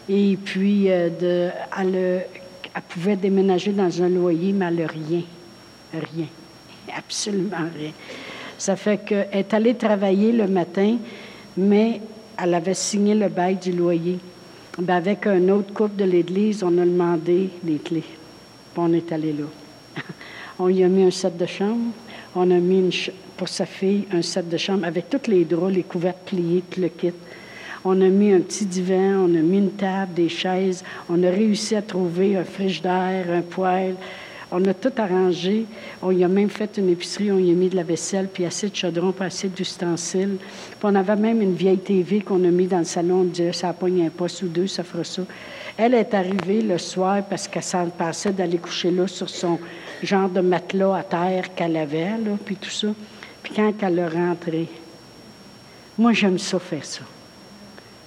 et 0.08 0.38
puis 0.38 0.90
euh, 0.90 1.10
de, 1.10 1.50
elle, 1.78 1.96
elle, 2.74 2.82
pouvait 2.88 3.18
déménager 3.18 3.74
dans 3.74 4.02
un 4.02 4.08
loyer, 4.08 4.54
mais 4.54 4.68
elle 4.68 4.76
n'a 4.76 4.88
rien. 4.88 5.24
Rien. 5.94 6.28
Absolument 6.98 7.68
rien. 7.78 7.92
Ça 8.58 8.78
fait 8.78 9.04
qu'elle 9.04 9.28
est 9.34 9.54
allée 9.54 9.74
travailler 9.76 10.32
le 10.32 10.48
matin, 10.48 10.98
mais 11.58 12.02
elle 12.42 12.54
avait 12.54 12.74
signé 12.74 13.16
le 13.16 13.30
bail 13.30 13.56
du 13.56 13.72
loyer. 13.72 14.20
Ben, 14.78 14.96
avec 14.96 15.28
un 15.28 15.50
autre 15.50 15.74
couple 15.74 15.98
de 15.98 16.06
l'Église, 16.06 16.64
on 16.64 16.78
a 16.78 16.86
demandé 16.86 17.50
les 17.64 17.78
clés. 17.78 18.04
On 18.78 18.94
est 18.94 19.12
allé 19.12 19.34
là. 19.34 19.46
on 20.60 20.68
lui 20.68 20.84
a 20.84 20.88
mis 20.88 21.04
un 21.04 21.12
set 21.12 21.38
de 21.38 21.46
chambre. 21.46 21.92
On 22.36 22.50
a 22.50 22.58
mis 22.58 23.10
pour 23.36 23.50
sa 23.50 23.66
fille 23.66 24.08
un 24.14 24.22
set 24.22 24.48
de 24.48 24.58
chambre 24.58 24.86
avec 24.86 25.10
tous 25.10 25.30
les 25.30 25.44
draps, 25.44 25.74
les 25.74 25.84
couvertes 25.84 26.26
pliées, 26.26 26.64
tout 26.70 26.80
le 26.80 26.88
kit. 26.88 27.12
On 27.84 28.00
a 28.00 28.08
mis 28.08 28.32
un 28.32 28.40
petit 28.40 28.66
divan, 28.66 29.26
on 29.28 29.36
a 29.36 29.42
mis 29.42 29.58
une 29.58 29.72
table, 29.72 30.14
des 30.14 30.30
chaises. 30.30 30.84
On 31.10 31.22
a 31.24 31.30
réussi 31.30 31.76
à 31.76 31.82
trouver 31.82 32.38
un 32.38 32.44
frigidaire, 32.44 33.26
un 33.30 33.42
poêle. 33.42 33.96
On 34.52 34.64
a 34.66 34.74
tout 34.74 34.92
arrangé. 34.98 35.66
On 36.02 36.12
y 36.12 36.24
a 36.24 36.28
même 36.28 36.50
fait 36.50 36.78
une 36.78 36.90
épicerie, 36.90 37.32
on 37.32 37.40
y 37.40 37.52
a 37.52 37.54
mis 37.54 37.70
de 37.70 37.76
la 37.76 37.84
vaisselle, 37.84 38.28
puis 38.32 38.46
assez 38.46 38.70
de 38.70 38.76
chaudron, 38.76 39.14
puis 39.14 39.26
assez 39.26 39.48
d'ustensiles. 39.48 40.38
Puis 40.40 40.80
on 40.84 40.96
avait 40.96 41.16
même 41.16 41.42
une 41.42 41.54
vieille 41.54 41.78
TV 41.78 42.20
qu'on 42.20 42.44
a 42.44 42.52
mis 42.52 42.68
dans 42.68 42.80
le 42.80 42.84
salon. 42.84 43.22
On 43.22 43.24
disait, 43.24 43.54
ça 43.54 43.72
pogne 43.72 44.06
un 44.06 44.10
poste 44.10 44.44
ou 44.44 44.48
deux, 44.48 44.68
ça 44.68 44.84
fera 44.84 45.04
ça. 45.04 45.22
Elle 45.78 45.94
est 45.94 46.14
arrivée 46.14 46.62
le 46.62 46.78
soir 46.78 47.24
parce 47.30 47.48
qu'elle 47.48 47.64
s'en 47.64 47.88
passait 47.88 48.34
d'aller 48.34 48.58
coucher 48.58 48.92
là 48.92 49.08
sur 49.08 49.30
son 49.30 49.58
genre 50.04 50.30
de 50.30 50.42
matelas 50.42 50.98
à 50.98 51.04
terre 51.04 51.56
qu'elle 51.56 51.78
avait, 51.78 52.10
puis 52.44 52.56
tout 52.58 52.70
ça. 52.70 52.88
Puis 53.42 53.54
quand 53.56 53.74
elle 53.82 54.00
est 54.00 54.08
rentrée, 54.08 54.68
moi, 55.98 56.14
j'aime 56.14 56.40
ça 56.40 56.60
faire 56.60 56.84
ça. 56.84 57.02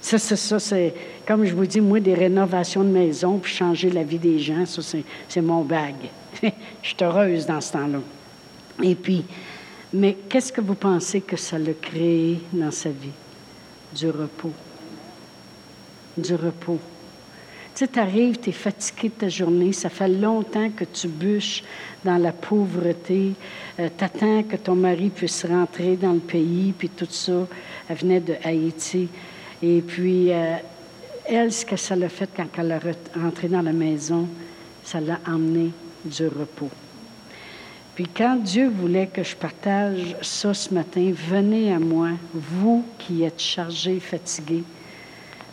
Ça, 0.01 0.19
c'est 0.19 0.35
ça, 0.35 0.59
c'est, 0.59 0.93
comme 1.27 1.45
je 1.45 1.55
vous 1.55 1.65
dis, 1.65 1.81
moi, 1.81 1.99
des 1.99 2.13
rénovations 2.13 2.83
de 2.83 2.89
maison, 2.89 3.39
puis 3.39 3.51
changer 3.51 3.89
la 3.89 4.03
vie 4.03 4.19
des 4.19 4.37
gens, 4.37 4.63
ça, 4.65 4.81
c'est 5.27 5.41
mon 5.41 5.63
bague. 5.63 6.09
je 6.81 6.87
suis 6.87 6.97
heureuse 7.01 7.45
dans 7.45 7.61
ce 7.61 7.73
temps-là. 7.73 7.99
Et 8.83 8.95
puis, 8.95 9.23
mais 9.93 10.17
qu'est-ce 10.27 10.51
que 10.51 10.61
vous 10.61 10.75
pensez 10.75 11.21
que 11.21 11.37
ça 11.37 11.57
l'a 11.57 11.73
créé 11.73 12.39
dans 12.51 12.71
sa 12.71 12.89
vie? 12.89 13.13
Du 13.95 14.09
repos. 14.09 14.51
Du 16.17 16.35
repos. 16.35 16.79
Tu 17.73 17.79
sais, 17.79 17.87
tu 17.87 17.99
arrives, 17.99 18.39
tu 18.39 18.49
es 18.49 18.53
fatigué 18.53 19.09
de 19.09 19.13
ta 19.13 19.29
journée, 19.29 19.73
ça 19.73 19.89
fait 19.89 20.07
longtemps 20.07 20.69
que 20.69 20.85
tu 20.85 21.07
bûches 21.09 21.63
dans 22.05 22.17
la 22.17 22.31
pauvreté, 22.31 23.33
euh, 23.79 23.89
tu 23.97 24.03
attends 24.03 24.43
que 24.43 24.55
ton 24.55 24.75
mari 24.75 25.09
puisse 25.09 25.45
rentrer 25.45 25.97
dans 25.97 26.13
le 26.13 26.19
pays, 26.19 26.73
puis 26.77 26.87
tout 26.89 27.07
ça. 27.09 27.47
Elle 27.89 27.97
venait 27.97 28.21
de 28.21 28.35
Haïti. 28.43 29.09
Et 29.61 29.81
puis, 29.81 30.31
euh, 30.31 30.55
elle, 31.25 31.51
ce 31.51 31.65
que 31.65 31.75
ça 31.75 31.95
l'a 31.95 32.09
fait 32.09 32.29
quand 32.35 32.47
elle 32.57 32.71
est 32.71 33.19
rentrée 33.19 33.49
dans 33.49 33.61
la 33.61 33.73
maison, 33.73 34.27
ça 34.83 35.01
l'a 35.01 35.19
emmené 35.27 35.71
du 36.05 36.27
repos. 36.27 36.69
Puis 37.95 38.07
quand 38.07 38.35
Dieu 38.35 38.69
voulait 38.69 39.07
que 39.07 39.23
je 39.23 39.35
partage 39.35 40.17
ça 40.21 40.53
ce 40.53 40.73
matin, 40.73 41.13
venez 41.29 41.73
à 41.73 41.79
moi, 41.79 42.09
vous 42.33 42.83
qui 42.99 43.23
êtes 43.23 43.39
chargés, 43.39 43.99
fatigués. 43.99 44.63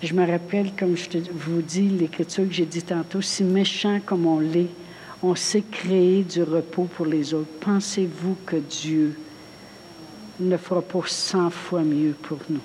Je 0.03 0.13
me 0.15 0.27
rappelle, 0.29 0.73
comme 0.77 0.97
je 0.97 1.19
vous 1.33 1.63
dis, 1.63 1.89
l'écriture 1.89 2.49
que 2.49 2.53
j'ai 2.53 2.67
dit 2.67 2.83
tantôt, 2.83 3.21
si 3.21 3.45
méchant 3.45 4.01
comme 4.05 4.27
on 4.27 4.41
l'est, 4.41 4.71
on 5.23 5.37
sait 5.37 5.63
créer 5.63 6.25
du 6.25 6.43
repos 6.43 6.89
pour 6.97 7.07
les 7.07 7.33
autres. 7.33 7.53
Pensez-vous 7.61 8.37
que 8.45 8.57
Dieu 8.57 9.17
ne 10.41 10.57
fera 10.57 10.83
pas 10.83 11.03
cent 11.07 11.49
fois 11.51 11.83
mieux 11.83 12.17
pour 12.21 12.39
nous? 12.51 12.59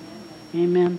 Amen. 0.54 0.96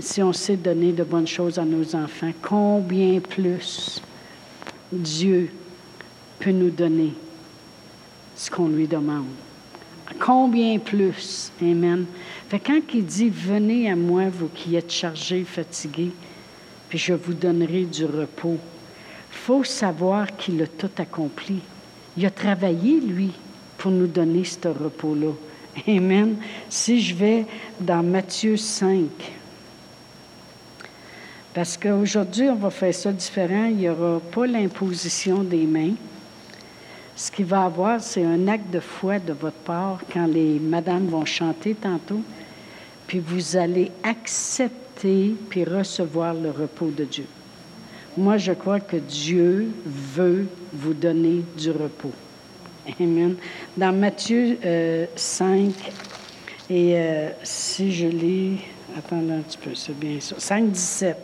Si 0.00 0.20
on 0.20 0.32
sait 0.32 0.56
donner 0.56 0.90
de 0.90 1.04
bonnes 1.04 1.28
choses 1.28 1.60
à 1.60 1.64
nos 1.64 1.94
enfants, 1.94 2.32
combien 2.42 3.20
plus 3.20 4.02
Dieu 4.90 5.50
peut 6.38 6.50
nous 6.50 6.70
donner 6.70 7.12
ce 8.36 8.50
qu'on 8.50 8.68
lui 8.68 8.86
demande. 8.86 9.26
Combien 10.20 10.78
plus? 10.78 11.50
Amen. 11.60 12.04
Fait 12.48 12.58
quand 12.58 12.80
il 12.92 13.04
dit 13.04 13.30
Venez 13.30 13.90
à 13.90 13.96
moi, 13.96 14.24
vous 14.28 14.48
qui 14.48 14.76
êtes 14.76 14.92
chargés, 14.92 15.44
fatigués, 15.44 16.12
puis 16.88 16.98
je 16.98 17.14
vous 17.14 17.34
donnerai 17.34 17.84
du 17.84 18.04
repos. 18.04 18.58
Faut 19.30 19.64
savoir 19.64 20.36
qu'il 20.36 20.62
a 20.62 20.66
tout 20.66 20.90
accompli. 20.98 21.60
Il 22.16 22.24
a 22.26 22.30
travaillé, 22.30 23.00
lui, 23.00 23.32
pour 23.78 23.90
nous 23.90 24.06
donner 24.06 24.44
ce 24.44 24.68
repos-là. 24.68 25.32
Amen. 25.88 26.36
Si 26.68 27.00
je 27.00 27.14
vais 27.14 27.46
dans 27.80 28.02
Matthieu 28.02 28.56
5, 28.56 29.08
parce 31.54 31.76
qu'aujourd'hui, 31.76 32.48
on 32.48 32.56
va 32.56 32.70
faire 32.70 32.94
ça 32.94 33.12
différent. 33.12 33.66
Il 33.66 33.76
n'y 33.76 33.88
aura 33.88 34.20
pas 34.20 34.46
l'imposition 34.46 35.44
des 35.44 35.66
mains. 35.66 35.94
Ce 37.16 37.30
qu'il 37.30 37.46
va 37.46 37.64
avoir, 37.64 38.00
c'est 38.00 38.24
un 38.24 38.48
acte 38.48 38.70
de 38.70 38.80
foi 38.80 39.18
de 39.18 39.32
votre 39.32 39.56
part 39.58 40.00
quand 40.12 40.26
les 40.26 40.58
madames 40.58 41.06
vont 41.06 41.24
chanter 41.24 41.74
tantôt, 41.74 42.20
puis 43.06 43.20
vous 43.20 43.56
allez 43.56 43.92
accepter 44.02 45.34
puis 45.48 45.64
recevoir 45.64 46.34
le 46.34 46.50
repos 46.50 46.90
de 46.90 47.04
Dieu. 47.04 47.26
Moi, 48.16 48.36
je 48.36 48.52
crois 48.52 48.80
que 48.80 48.96
Dieu 48.96 49.70
veut 49.84 50.46
vous 50.72 50.94
donner 50.94 51.42
du 51.56 51.70
repos. 51.70 52.12
Amen. 53.00 53.36
Dans 53.76 53.92
Matthieu 53.92 54.58
5, 55.16 55.46
euh, 55.46 55.70
et 56.70 56.94
euh, 56.96 57.30
si 57.42 57.92
je 57.92 58.06
lis, 58.06 58.58
attendez 58.96 59.32
un 59.32 59.40
petit 59.40 59.58
peu, 59.58 59.74
c'est 59.74 59.98
bien 59.98 60.18
ça, 60.20 60.36
5, 60.38 60.70
17. 60.70 61.16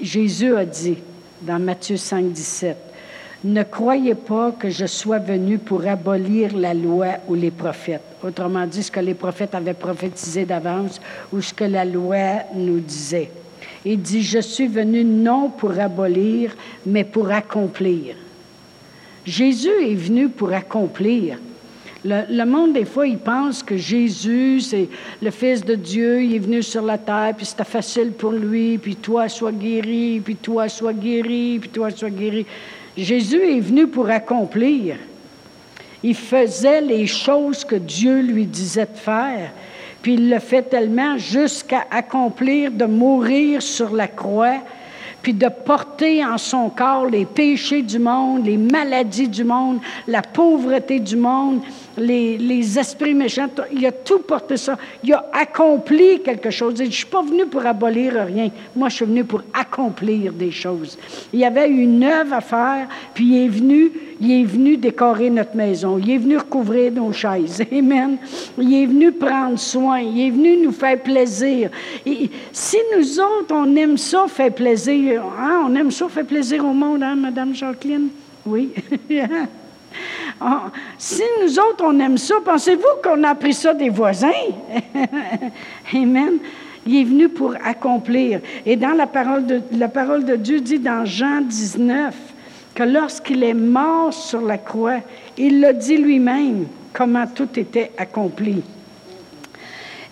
Jésus 0.00 0.56
a 0.56 0.64
dit 0.64 0.98
dans 1.42 1.58
Matthieu 1.58 1.96
5, 1.96 2.32
17, 2.32 2.76
ne 3.44 3.62
croyez 3.62 4.14
pas 4.14 4.52
que 4.52 4.70
je 4.70 4.86
sois 4.86 5.18
venu 5.18 5.58
pour 5.58 5.86
abolir 5.86 6.56
la 6.56 6.72
loi 6.72 7.18
ou 7.28 7.34
les 7.34 7.50
prophètes. 7.50 8.16
Autrement 8.22 8.66
dit, 8.66 8.82
ce 8.82 8.90
que 8.90 9.00
les 9.00 9.12
prophètes 9.12 9.54
avaient 9.54 9.74
prophétisé 9.74 10.46
d'avance 10.46 10.98
ou 11.30 11.42
ce 11.42 11.52
que 11.52 11.64
la 11.64 11.84
loi 11.84 12.44
nous 12.54 12.80
disait. 12.80 13.30
Il 13.84 14.00
dit, 14.00 14.22
je 14.22 14.38
suis 14.38 14.66
venu 14.66 15.04
non 15.04 15.50
pour 15.50 15.78
abolir, 15.78 16.56
mais 16.86 17.04
pour 17.04 17.30
accomplir. 17.30 18.16
Jésus 19.26 19.90
est 19.90 19.94
venu 19.94 20.30
pour 20.30 20.52
accomplir. 20.52 21.38
Le, 22.06 22.44
monde, 22.44 22.74
des 22.74 22.84
fois, 22.84 23.06
il 23.06 23.16
pense 23.16 23.62
que 23.62 23.78
Jésus, 23.78 24.60
c'est 24.60 24.88
le 25.22 25.30
Fils 25.30 25.64
de 25.64 25.74
Dieu, 25.74 26.22
il 26.22 26.34
est 26.34 26.38
venu 26.38 26.62
sur 26.62 26.82
la 26.82 26.98
terre, 26.98 27.32
puis 27.34 27.46
c'était 27.46 27.64
facile 27.64 28.12
pour 28.12 28.32
lui, 28.32 28.76
puis 28.76 28.96
toi, 28.96 29.26
sois 29.28 29.52
guéri, 29.52 30.20
puis 30.22 30.36
toi, 30.36 30.68
sois 30.68 30.92
guéri, 30.92 31.58
puis 31.60 31.70
toi, 31.70 31.90
sois 31.90 32.10
guéri. 32.10 32.44
Jésus 32.96 33.42
est 33.42 33.60
venu 33.60 33.86
pour 33.86 34.08
accomplir. 34.08 34.96
Il 36.02 36.14
faisait 36.14 36.80
les 36.80 37.06
choses 37.06 37.64
que 37.64 37.76
Dieu 37.76 38.20
lui 38.20 38.46
disait 38.46 38.86
de 38.86 38.98
faire, 38.98 39.50
puis 40.02 40.14
il 40.14 40.30
le 40.30 40.38
fait 40.38 40.62
tellement 40.62 41.16
jusqu'à 41.16 41.86
accomplir 41.90 42.70
de 42.70 42.84
mourir 42.84 43.62
sur 43.62 43.94
la 43.94 44.06
croix, 44.06 44.58
puis 45.22 45.32
de 45.32 45.48
porter 45.48 46.22
en 46.22 46.36
son 46.36 46.68
corps 46.68 47.06
les 47.06 47.24
péchés 47.24 47.82
du 47.82 47.98
monde, 47.98 48.44
les 48.44 48.58
maladies 48.58 49.28
du 49.28 49.42
monde, 49.42 49.78
la 50.06 50.20
pauvreté 50.20 51.00
du 51.00 51.16
monde, 51.16 51.62
les, 51.98 52.78
esprits 52.78 53.14
méchants. 53.14 53.48
Il 53.72 53.84
a 53.86 53.92
tout 53.92 54.20
porté 54.20 54.56
ça. 54.56 54.76
Il 55.02 55.12
a 55.12 55.26
accompli 55.32 56.20
quelque 56.22 56.50
chose. 56.50 56.74
Je 56.78 56.84
ne 56.84 56.90
suis 56.90 57.06
pas 57.06 57.22
venu 57.22 57.46
pour 57.46 57.64
abolir 57.64 58.14
rien. 58.26 58.50
Moi, 58.74 58.88
je 58.88 58.96
suis 58.96 59.04
venu 59.04 59.24
pour 59.24 59.42
accomplir 59.52 60.32
des 60.32 60.50
choses. 60.50 60.98
Il 61.32 61.40
y 61.40 61.44
avait 61.44 61.68
une 61.68 62.02
œuvre 62.04 62.34
à 62.34 62.40
faire, 62.40 62.88
puis 63.14 63.26
il 63.26 63.44
est 63.44 63.48
venu, 63.48 63.92
il 64.20 64.32
est 64.32 64.44
venu 64.44 64.76
décorer 64.76 65.30
notre 65.30 65.56
maison. 65.56 65.98
Il 65.98 66.10
est 66.10 66.18
venu 66.18 66.36
recouvrir 66.38 66.92
nos 66.92 67.12
chaises. 67.12 67.62
Amen. 67.72 68.16
Il 68.58 68.74
est 68.74 68.86
venu 68.86 69.12
prendre 69.12 69.58
soin. 69.58 70.00
Il 70.00 70.20
est 70.20 70.30
venu 70.30 70.56
nous 70.64 70.72
faire 70.72 71.00
plaisir. 71.00 71.70
Si 72.52 72.76
nous 72.96 73.20
autres, 73.20 73.54
on 73.54 73.74
aime 73.76 73.98
ça, 73.98 74.26
fait 74.28 74.50
plaisir, 74.50 75.22
hein, 75.38 75.64
on 75.66 75.74
aime 75.74 75.90
ça, 75.90 76.08
fait 76.08 76.24
plaisir 76.24 76.64
au 76.64 76.72
monde, 76.72 77.02
hein, 77.02 77.14
Madame 77.14 77.54
Jacqueline? 77.54 78.08
Oui. 78.46 78.70
si 80.98 81.22
nous 81.42 81.58
autres, 81.58 81.84
on 81.84 81.98
aime 82.00 82.18
ça, 82.18 82.36
pensez-vous 82.44 83.02
qu'on 83.02 83.22
a 83.22 83.30
appris 83.30 83.54
ça 83.54 83.74
des 83.74 83.88
voisins? 83.88 84.30
Amen. 85.94 86.38
Il 86.86 86.96
est 86.96 87.04
venu 87.04 87.28
pour 87.28 87.54
accomplir. 87.64 88.40
Et 88.66 88.76
dans 88.76 88.92
la 88.92 89.06
parole 89.06 89.46
de, 89.46 89.62
la 89.72 89.88
parole 89.88 90.24
de 90.24 90.36
Dieu 90.36 90.60
dit 90.60 90.78
dans 90.78 91.04
Jean 91.04 91.40
19 91.40 92.14
que 92.74 92.82
lorsqu'il 92.82 93.42
est 93.42 93.54
mort 93.54 94.12
sur 94.12 94.42
la 94.42 94.58
croix, 94.58 95.00
il 95.38 95.60
l'a 95.60 95.72
dit 95.72 95.96
lui-même 95.96 96.66
comment 96.92 97.26
tout 97.26 97.48
était 97.58 97.92
accompli. 97.96 98.62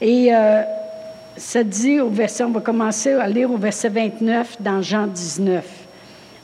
Et 0.00 0.34
euh, 0.34 0.62
ça 1.36 1.62
dit 1.62 2.00
au 2.00 2.08
verset, 2.08 2.44
on 2.44 2.50
va 2.50 2.60
commencer 2.60 3.12
à 3.12 3.28
lire 3.28 3.50
au 3.50 3.56
verset 3.56 3.88
29 3.88 4.60
dans 4.60 4.80
Jean 4.80 5.06
19. 5.06 5.64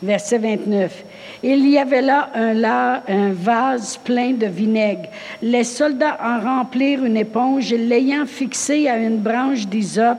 Verset 0.03 0.39
29. 0.39 1.05
Il 1.43 1.69
y 1.69 1.79
avait 1.79 2.03
là 2.03 3.03
un, 3.07 3.33
vase 3.33 3.97
plein 4.03 4.33
de 4.33 4.47
vinaigre. 4.47 5.09
Les 5.41 5.63
soldats 5.63 6.19
en 6.21 6.41
remplirent 6.41 7.05
une 7.05 7.17
éponge 7.17 7.73
et 7.73 7.79
l'ayant 7.79 8.27
fixé 8.27 8.89
à 8.89 8.97
une 8.97 9.19
branche 9.19 9.67
d'hysope, 9.67 10.19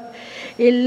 ils 0.57 0.85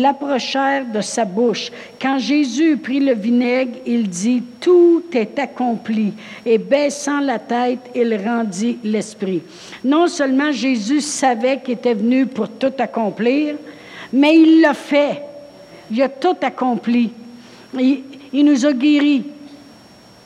l'approchèrent 0.00 0.86
de 0.92 1.00
sa 1.00 1.24
bouche. 1.24 1.70
Quand 2.00 2.18
Jésus 2.18 2.76
prit 2.76 3.00
le 3.00 3.14
vinaigre, 3.14 3.78
il 3.86 4.08
dit, 4.08 4.42
Tout 4.60 5.04
est 5.12 5.38
accompli. 5.38 6.12
Et 6.44 6.58
baissant 6.58 7.20
la 7.20 7.38
tête, 7.38 7.90
il 7.94 8.16
rendit 8.24 8.78
l'esprit. 8.82 9.42
Non 9.84 10.08
seulement 10.08 10.50
Jésus 10.50 11.00
savait 11.00 11.60
qu'il 11.60 11.74
était 11.74 11.94
venu 11.94 12.26
pour 12.26 12.48
tout 12.48 12.72
accomplir, 12.78 13.56
mais 14.12 14.36
il 14.36 14.60
l'a 14.60 14.74
fait. 14.74 15.22
Il 15.90 16.02
a 16.02 16.08
tout 16.08 16.36
accompli. 16.42 17.10
Il, 17.78 18.02
il 18.32 18.44
nous 18.44 18.66
a 18.66 18.72
guéris. 18.72 19.24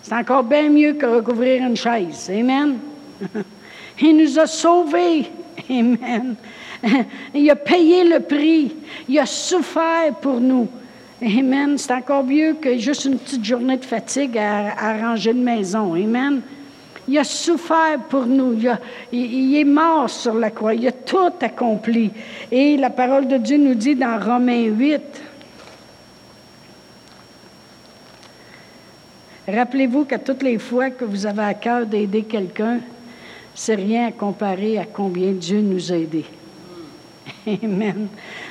C'est 0.09 0.15
encore 0.15 0.45
bien 0.45 0.71
mieux 0.71 0.93
que 0.93 1.05
recouvrir 1.05 1.67
une 1.67 1.77
chaise. 1.77 2.31
Amen. 2.33 2.79
Il 4.01 4.17
nous 4.17 4.39
a 4.39 4.47
sauvés. 4.47 5.27
Amen. 5.69 6.37
Il 7.35 7.51
a 7.51 7.57
payé 7.57 8.05
le 8.05 8.21
prix. 8.21 8.73
Il 9.09 9.19
a 9.19 9.27
souffert 9.27 10.15
pour 10.23 10.39
nous. 10.39 10.69
Amen. 11.21 11.77
C'est 11.77 11.91
encore 11.91 12.23
mieux 12.23 12.53
que 12.53 12.79
juste 12.79 13.07
une 13.07 13.19
petite 13.19 13.45
journée 13.45 13.79
de 13.79 13.85
fatigue 13.85 14.39
à, 14.39 14.97
ranger 14.97 15.33
une 15.33 15.43
maison. 15.43 15.95
Amen. 15.95 16.41
Il 17.09 17.19
a 17.19 17.25
souffert 17.25 17.99
pour 18.09 18.27
nous. 18.27 18.53
Il, 18.53 18.79
il, 19.19 19.57
est 19.57 19.65
mort 19.65 20.09
sur 20.09 20.35
la 20.35 20.51
croix. 20.51 20.75
Il 20.75 20.87
a 20.87 20.93
tout 20.93 21.33
accompli. 21.41 22.13
Et 22.53 22.77
la 22.77 22.91
parole 22.91 23.27
de 23.27 23.39
Dieu 23.39 23.57
nous 23.57 23.75
dit 23.75 23.97
dans 23.97 24.21
Romains 24.21 24.67
8, 24.67 25.01
Rappelez-vous 29.49 30.05
qu'à 30.05 30.19
toutes 30.19 30.43
les 30.43 30.59
fois 30.59 30.91
que 30.91 31.05
vous 31.05 31.25
avez 31.25 31.43
à 31.43 31.55
cœur 31.55 31.87
d'aider 31.87 32.23
quelqu'un, 32.23 32.81
c'est 33.55 33.77
rien 33.77 34.09
à 34.09 34.13
comparer 34.13 34.77
à 34.77 34.85
combien 34.85 35.31
Dieu 35.33 35.61
nous 35.61 35.93
a 35.93 35.97
aidés. 35.97 36.25
Amen. 37.63 38.09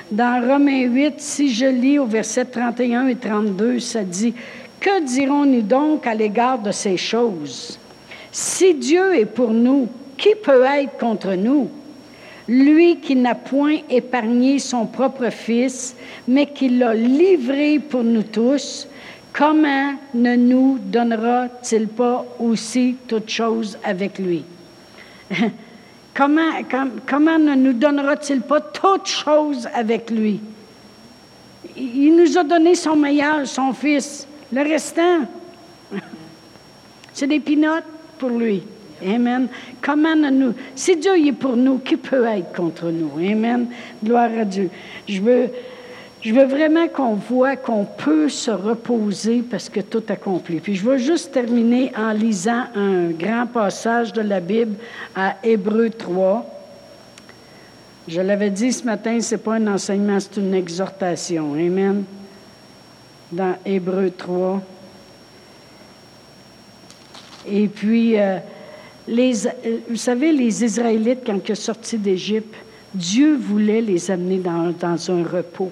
Dans 0.10 0.42
Romains 0.42 0.84
8, 0.84 1.16
si 1.18 1.54
je 1.54 1.66
lis 1.66 2.00
au 2.00 2.06
verset 2.06 2.46
31 2.46 3.08
et 3.08 3.16
32, 3.16 3.80
ça 3.80 4.04
dit, 4.04 4.34
Que 4.80 5.04
dirons-nous 5.04 5.64
donc 5.64 6.08
à 6.08 6.16
l'égard 6.16 6.60
de 6.60 6.72
ces 6.72 6.96
choses? 6.96 7.78
Si 8.32 8.74
Dieu 8.74 9.16
est 9.16 9.26
pour 9.26 9.52
nous, 9.52 9.90
qui 10.18 10.34
peut 10.36 10.64
être 10.64 10.98
contre 10.98 11.34
nous? 11.34 11.70
Lui 12.48 12.98
qui 12.98 13.16
n'a 13.16 13.36
point 13.36 13.80
épargné 13.90 14.60
son 14.60 14.86
propre 14.86 15.30
Fils, 15.30 15.96
mais 16.28 16.46
qui 16.46 16.70
l'a 16.70 16.94
livré 16.94 17.80
pour 17.80 18.04
nous 18.04 18.24
tous, 18.24 18.88
comment 19.38 19.96
ne 20.14 20.36
nous 20.36 20.80
donnera-t-il 20.80 21.88
pas 21.90 22.26
aussi 22.40 22.96
toutes 23.08 23.30
choses 23.30 23.78
avec 23.84 24.18
lui? 24.18 24.44
comment, 26.14 27.38
ne 27.38 27.56
nous 27.56 27.74
donnera-t-il 27.74 28.42
pas 28.42 28.62
toutes 28.62 29.08
choses 29.08 29.68
avec 29.74 30.10
lui? 30.10 30.40
Il 31.76 32.16
nous 32.16 32.38
a 32.38 32.44
donné 32.44 32.76
son 32.76 32.96
meilleur, 32.96 33.46
son 33.46 33.74
fils. 33.74 34.26
Le 34.54 34.62
restant, 34.62 35.22
c'est 37.14 37.28
des 37.28 37.42
pinottes 37.42 37.84
pour 38.18 38.30
lui. 38.30 38.64
Amen. 39.06 39.50
Comment 39.82 40.16
nous. 40.16 40.54
Si 40.74 40.96
Dieu 40.96 41.18
est 41.18 41.34
pour 41.34 41.58
nous, 41.58 41.80
qui 41.80 41.98
peut 41.98 42.26
être 42.26 42.54
contre 42.54 42.86
nous? 42.86 43.12
Amen. 43.18 43.68
Gloire 44.02 44.30
à 44.40 44.46
Dieu. 44.46 44.70
Je 45.10 45.20
veux 45.20 45.50
je 46.26 46.34
veux 46.34 46.46
vraiment 46.46 46.88
qu'on 46.88 47.14
voit 47.14 47.56
qu'on 47.56 47.86
peut 47.86 48.30
se 48.30 48.50
reposer 48.50 49.44
parce 49.44 49.70
que 49.70 49.80
tout 49.80 50.02
accompli. 50.10 50.60
Puis 50.60 50.74
je 50.74 50.84
veux 50.84 50.98
juste 50.98 51.32
terminer 51.32 51.92
en 51.96 52.14
lisant 52.14 52.64
un 52.74 53.12
grand 53.12 53.46
passage 53.46 54.12
de 54.12 54.22
la 54.22 54.40
Bible 54.40 54.76
à 55.16 55.36
Hébreu 55.44 55.92
3. 55.92 56.44
Je 58.08 58.22
l'avais 58.22 58.50
dit 58.50 58.74
ce 58.74 58.84
matin, 58.86 59.22
ce 59.22 59.36
n'est 59.36 59.42
pas 59.42 59.54
un 59.54 59.68
enseignement, 59.68 60.20
c'est 60.20 60.38
une 60.38 60.56
exhortation. 60.56 61.54
Amen. 61.54 62.06
Dans 63.32 63.56
Hébreu 63.64 64.10
3. 64.10 64.64
Et 67.48 67.68
puis, 67.68 68.20
euh, 68.20 68.40
euh, 69.08 69.78
vous 69.88 69.96
savez, 69.96 70.32
les 70.32 70.64
Israélites, 70.64 71.20
quand 71.24 71.38
ils 71.48 71.56
sont 71.56 71.74
sortis 71.74 72.00
d'Égypte, 72.00 72.56
Dieu 72.96 73.36
voulait 73.36 73.82
les 73.82 74.10
amener 74.10 74.40
dans 74.40 75.12
un 75.12 75.24
repos. 75.24 75.72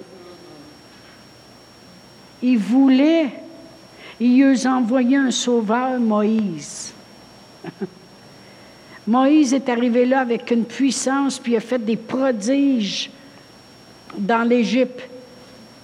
Il 2.43 2.57
voulait, 2.57 3.29
il 4.19 4.43
lui 4.43 4.67
a 4.67 4.71
envoyé 4.71 5.15
un 5.15 5.31
sauveur, 5.31 5.97
Moïse. 5.97 6.93
Moïse 9.07 9.53
est 9.53 9.69
arrivé 9.69 10.05
là 10.05 10.19
avec 10.19 10.51
une 10.51 10.65
puissance, 10.65 11.39
puis 11.39 11.55
a 11.55 11.61
fait 11.61 11.79
des 11.79 11.95
prodiges 11.95 13.09
dans 14.17 14.43
l'Égypte, 14.43 15.07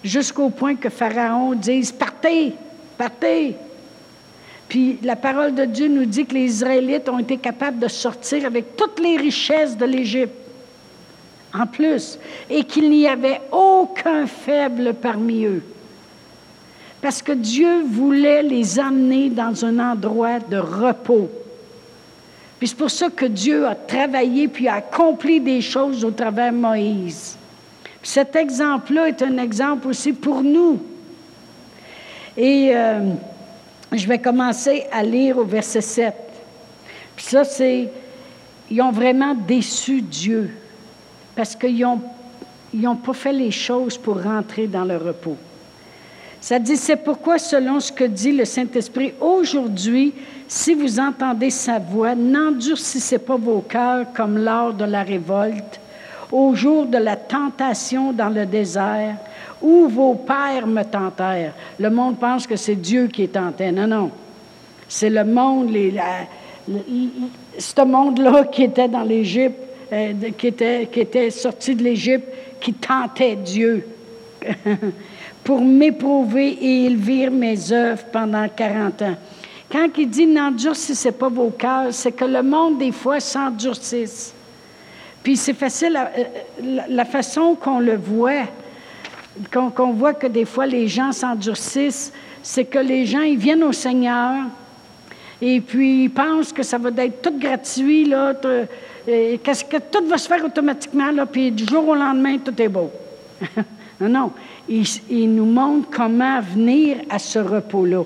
jusqu'au 0.03 0.49
point 0.49 0.75
que 0.75 0.89
Pharaon 0.89 1.53
dise 1.53 1.93
Partez, 1.93 2.53
partez. 2.97 3.55
Puis 4.67 4.99
la 5.01 5.15
parole 5.15 5.55
de 5.55 5.63
Dieu 5.63 5.87
nous 5.87 6.05
dit 6.05 6.25
que 6.25 6.33
les 6.33 6.45
Israélites 6.45 7.07
ont 7.07 7.19
été 7.19 7.37
capables 7.37 7.79
de 7.79 7.87
sortir 7.87 8.45
avec 8.45 8.75
toutes 8.75 8.99
les 8.99 9.15
richesses 9.15 9.77
de 9.77 9.85
l'Égypte, 9.85 10.35
en 11.53 11.65
plus, 11.65 12.19
et 12.49 12.65
qu'il 12.65 12.89
n'y 12.89 13.07
avait 13.07 13.39
aucun 13.49 14.27
faible 14.27 14.93
parmi 14.93 15.45
eux. 15.45 15.63
Parce 17.01 17.21
que 17.21 17.31
Dieu 17.31 17.83
voulait 17.83 18.43
les 18.43 18.77
amener 18.77 19.29
dans 19.29 19.63
un 19.63 19.79
endroit 19.79 20.39
de 20.39 20.57
repos. 20.57 21.29
Puis 22.57 22.67
c'est 22.67 22.77
pour 22.77 22.91
ça 22.91 23.09
que 23.09 23.25
Dieu 23.25 23.65
a 23.65 23.75
travaillé 23.75 24.49
puis 24.49 24.67
a 24.67 24.75
accompli 24.75 25.39
des 25.39 25.61
choses 25.61 26.03
au 26.03 26.11
travers 26.11 26.51
Moïse. 26.51 27.37
cet 28.03 28.35
exemple-là 28.35 29.07
est 29.07 29.21
un 29.21 29.37
exemple 29.37 29.87
aussi 29.87 30.11
pour 30.11 30.43
nous. 30.43 30.81
Et 32.35 32.71
euh, 32.73 33.11
je 33.93 34.07
vais 34.07 34.19
commencer 34.19 34.83
à 34.91 35.03
lire 35.03 35.37
au 35.37 35.45
verset 35.45 35.81
7. 35.81 36.13
Puis 37.15 37.25
ça, 37.25 37.43
c'est, 37.45 37.89
ils 38.69 38.81
ont 38.81 38.91
vraiment 38.91 39.33
déçu 39.33 40.01
Dieu 40.01 40.51
parce 41.35 41.55
qu'ils 41.55 41.85
n'ont 42.73 42.95
pas 42.97 43.13
fait 43.13 43.33
les 43.33 43.51
choses 43.51 43.97
pour 43.97 44.21
rentrer 44.21 44.67
dans 44.67 44.83
le 44.83 44.97
repos. 44.97 45.37
Ça 46.41 46.57
dit, 46.57 46.77
c'est 46.77 46.95
pourquoi, 46.95 47.37
selon 47.37 47.79
ce 47.79 47.91
que 47.91 48.05
dit 48.05 48.31
le 48.31 48.45
Saint-Esprit, 48.45 49.13
aujourd'hui, 49.19 50.13
si 50.47 50.73
vous 50.73 50.99
entendez 50.99 51.49
sa 51.49 51.79
voix, 51.79 52.15
n'endurcissez 52.15 53.19
pas 53.19 53.35
vos 53.35 53.59
cœurs 53.59 54.07
comme 54.15 54.37
lors 54.37 54.73
de 54.73 54.85
la 54.85 55.03
révolte, 55.03 55.79
au 56.31 56.55
jour 56.55 56.85
de 56.85 56.97
la 56.97 57.15
tentation 57.15 58.13
dans 58.13 58.29
le 58.29 58.45
désert, 58.45 59.15
où 59.61 59.87
vos 59.87 60.15
pères 60.15 60.65
me 60.65 60.83
tentèrent. 60.83 61.53
Le 61.77 61.89
monde 61.89 62.17
pense 62.17 62.47
que 62.47 62.55
c'est 62.55 62.75
Dieu 62.75 63.07
qui 63.07 63.23
est 63.23 63.33
tenté. 63.33 63.71
Non, 63.71 63.87
non. 63.87 64.11
C'est 64.87 65.09
le 65.09 65.25
monde, 65.25 65.75
ce 67.57 67.85
monde-là 67.85 68.45
qui 68.45 68.63
était 68.63 68.87
dans 68.87 69.03
l'Égypte, 69.03 69.59
euh, 69.91 70.13
qui 70.37 70.47
était 70.47 71.29
sorti 71.29 71.75
de 71.75 71.83
l'Égypte, 71.83 72.27
qui 72.61 72.73
tentait 72.73 73.35
Dieu. 73.35 73.85
pour 75.49 75.61
m'éprouver 75.61 76.49
et 76.61 76.85
élever 76.85 77.27
mes 77.31 77.71
œuvres 77.71 78.03
pendant 78.11 78.47
40 78.47 79.01
ans. 79.01 79.15
Quand 79.71 79.87
il 79.97 80.07
dit 80.07 80.27
n'endurcissez 80.27 81.11
pas 81.11 81.27
vos 81.27 81.49
cœurs, 81.49 81.87
c'est 81.89 82.11
que 82.11 82.23
le 82.23 82.43
monde, 82.43 82.77
des 82.77 82.91
fois, 82.91 83.19
s'endurcisse. 83.19 84.31
Puis 85.23 85.35
c'est 85.37 85.55
facile, 85.55 85.97
euh, 85.97 86.85
la, 86.87 87.03
façon 87.03 87.55
qu'on 87.55 87.79
le 87.79 87.95
voit, 87.95 88.43
qu'on 89.51 89.91
voit 89.93 90.13
que 90.13 90.27
des 90.27 90.45
fois 90.45 90.67
les 90.67 90.87
gens 90.87 91.11
s'endurcissent, 91.11 92.13
c'est 92.43 92.65
que 92.65 92.77
les 92.77 93.07
gens, 93.07 93.21
ils 93.21 93.39
viennent 93.39 93.63
au 93.63 93.73
Seigneur 93.73 94.43
et 95.41 95.61
puis 95.61 96.03
ils 96.03 96.11
pensent 96.11 96.53
que 96.53 96.61
ça 96.61 96.77
va 96.77 96.91
être 96.95 97.23
tout 97.23 97.39
gratuit, 97.39 98.05
là, 98.05 98.35
qu'est-ce 99.07 99.65
que 99.65 99.77
tout 99.77 100.05
va 100.05 100.19
se 100.19 100.27
faire 100.27 100.45
automatiquement, 100.45 101.09
là, 101.09 101.25
puis 101.25 101.49
du 101.49 101.65
jour 101.65 101.87
au 101.87 101.95
lendemain, 101.95 102.37
tout 102.37 102.61
est 102.61 102.69
beau. 102.69 102.91
non, 104.01 104.09
non 104.09 104.31
il, 104.67 105.33
nous 105.33 105.45
montre 105.45 105.89
comment 105.89 106.39
venir 106.41 106.97
à 107.09 107.19
ce 107.19 107.39
repos-là. 107.39 108.03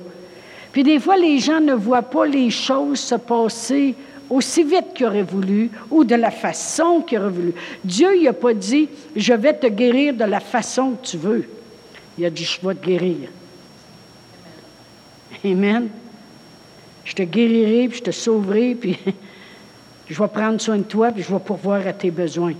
Puis 0.71 0.83
des 0.83 0.99
fois, 0.99 1.17
les 1.17 1.37
gens 1.39 1.59
ne 1.59 1.73
voient 1.73 2.01
pas 2.01 2.25
les 2.25 2.49
choses 2.49 2.99
se 2.99 3.15
passer 3.15 3.95
aussi 4.29 4.63
vite 4.63 4.93
qu'ils 4.95 5.05
auraient 5.05 5.21
voulu 5.21 5.69
ou 5.91 6.03
de 6.03 6.15
la 6.15 6.31
façon 6.31 7.01
qu'ils 7.01 7.19
auraient 7.19 7.29
voulu. 7.29 7.53
Dieu, 7.83 8.17
il 8.17 8.23
n'a 8.23 8.33
pas 8.33 8.53
dit, 8.53 8.89
je 9.15 9.33
vais 9.33 9.53
te 9.53 9.67
guérir 9.67 10.13
de 10.15 10.23
la 10.23 10.39
façon 10.39 10.91
que 10.91 11.05
tu 11.05 11.17
veux. 11.17 11.47
Il 12.17 12.25
a 12.25 12.29
dit, 12.29 12.43
je 12.43 12.65
vais 12.65 12.75
te 12.75 12.85
guérir. 12.85 13.29
Amen. 15.45 15.89
Je 17.05 17.13
te 17.13 17.23
guérirai, 17.23 17.89
puis 17.89 17.97
je 17.97 18.03
te 18.03 18.11
sauverai, 18.11 18.75
puis 18.75 18.97
je 20.09 20.17
vais 20.17 20.27
prendre 20.29 20.59
soin 20.59 20.77
de 20.77 20.83
toi, 20.83 21.11
puis 21.11 21.21
je 21.21 21.31
vais 21.31 21.39
pourvoir 21.39 21.85
à 21.85 21.93
tes 21.93 22.11
besoins. 22.11 22.53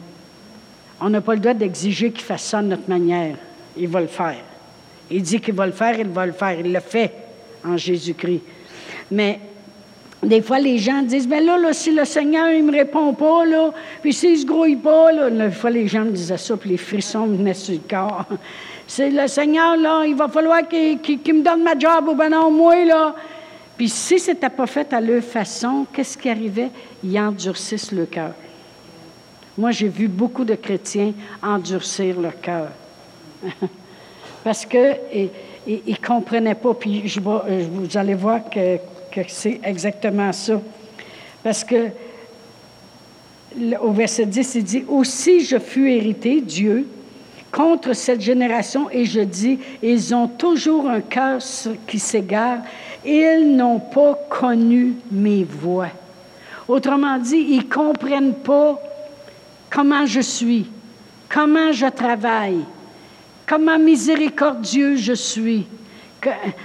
On 1.01 1.09
n'a 1.09 1.21
pas 1.21 1.33
le 1.33 1.39
droit 1.39 1.53
d'exiger 1.53 2.11
qu'il 2.11 2.23
fasse 2.23 2.43
ça 2.43 2.61
de 2.61 2.67
notre 2.67 2.89
manière. 2.89 3.35
Il 3.77 3.87
va 3.87 4.01
le 4.01 4.07
faire. 4.07 4.37
Il 5.09 5.21
dit 5.21 5.39
qu'il 5.39 5.53
va 5.53 5.65
le 5.65 5.71
faire, 5.71 5.99
il 5.99 6.07
va 6.07 6.25
le 6.25 6.31
faire. 6.31 6.59
Il 6.59 6.71
le 6.71 6.79
fait 6.79 7.13
en 7.65 7.77
Jésus-Christ. 7.77 8.41
Mais 9.11 9.39
des 10.23 10.41
fois, 10.41 10.59
les 10.59 10.77
gens 10.77 11.01
disent, 11.01 11.27
ben 11.27 11.43
là, 11.45 11.57
là, 11.57 11.73
si 11.73 11.91
le 11.91 12.05
Seigneur, 12.05 12.49
il 12.51 12.63
me 12.63 12.71
répond 12.71 13.13
pas, 13.13 13.45
là, 13.45 13.71
puis 14.01 14.13
s'il 14.13 14.37
se 14.37 14.45
grouille 14.45 14.77
pas, 14.77 15.11
là, 15.11 15.29
des 15.29 15.51
fois, 15.51 15.69
les 15.69 15.87
gens 15.87 16.05
me 16.05 16.11
disaient 16.11 16.37
ça, 16.37 16.55
puis 16.55 16.69
les 16.71 16.77
frissons 16.77 17.27
me 17.27 17.37
venaient 17.37 17.53
sur 17.53 17.73
le 17.73 17.81
corps. 17.89 18.25
C'est 18.87 19.09
le 19.09 19.27
Seigneur, 19.27 19.75
là, 19.77 20.03
il 20.05 20.15
va 20.15 20.27
falloir 20.27 20.67
qu'il 20.67 20.97
me 20.97 21.43
donne 21.43 21.63
ma 21.63 21.77
job, 21.77 22.07
ou 22.07 22.15
ben 22.15 22.29
non, 22.29 22.51
moi, 22.51 22.85
là. 22.85 23.15
Puis 23.77 23.89
si 23.89 24.19
ce 24.19 24.31
n'était 24.31 24.49
pas 24.49 24.67
fait 24.67 24.91
à 24.93 25.01
leur 25.01 25.23
façon, 25.23 25.85
qu'est-ce 25.91 26.17
qui 26.17 26.29
arrivait? 26.29 26.69
Ils 27.03 27.17
endurcissent 27.19 27.91
le 27.91 28.05
cœur. 28.05 28.33
Moi, 29.57 29.71
j'ai 29.71 29.87
vu 29.87 30.07
beaucoup 30.07 30.45
de 30.45 30.55
chrétiens 30.55 31.13
endurcir 31.41 32.19
leur 32.19 32.39
cœur. 32.41 32.69
Parce 34.43 34.65
qu'ils 34.65 35.29
ne 35.67 35.95
comprenaient 36.05 36.55
pas. 36.55 36.73
Puis 36.73 37.07
je, 37.07 37.19
vous 37.19 37.97
allez 37.97 38.15
voir 38.15 38.49
que, 38.49 38.77
que 39.11 39.21
c'est 39.27 39.59
exactement 39.63 40.31
ça. 40.31 40.59
Parce 41.43 41.63
que 41.63 41.89
au 43.79 43.91
verset 43.91 44.25
10, 44.25 44.55
il 44.55 44.63
dit 44.63 44.85
Aussi 44.87 45.41
je 45.41 45.59
fus 45.59 45.91
hérité, 45.91 46.41
Dieu, 46.41 46.87
contre 47.51 47.93
cette 47.93 48.21
génération, 48.21 48.89
et 48.89 49.05
je 49.05 49.21
dis 49.21 49.59
Ils 49.83 50.15
ont 50.15 50.27
toujours 50.27 50.89
un 50.89 51.01
cœur 51.01 51.39
qui 51.87 51.99
s'égare, 51.99 52.59
ils 53.05 53.55
n'ont 53.55 53.79
pas 53.79 54.19
connu 54.29 54.95
mes 55.11 55.43
voix. 55.43 55.89
Autrement 56.67 57.17
dit, 57.19 57.45
ils 57.49 57.57
ne 57.57 57.73
comprennent 57.73 58.35
pas 58.35 58.81
comment 59.73 60.05
je 60.05 60.21
suis, 60.21 60.67
comment 61.27 61.71
je 61.71 61.87
travaille, 61.87 62.63
comment 63.47 63.79
miséricordieux 63.79 64.95
je 64.95 65.13
suis? 65.13 65.65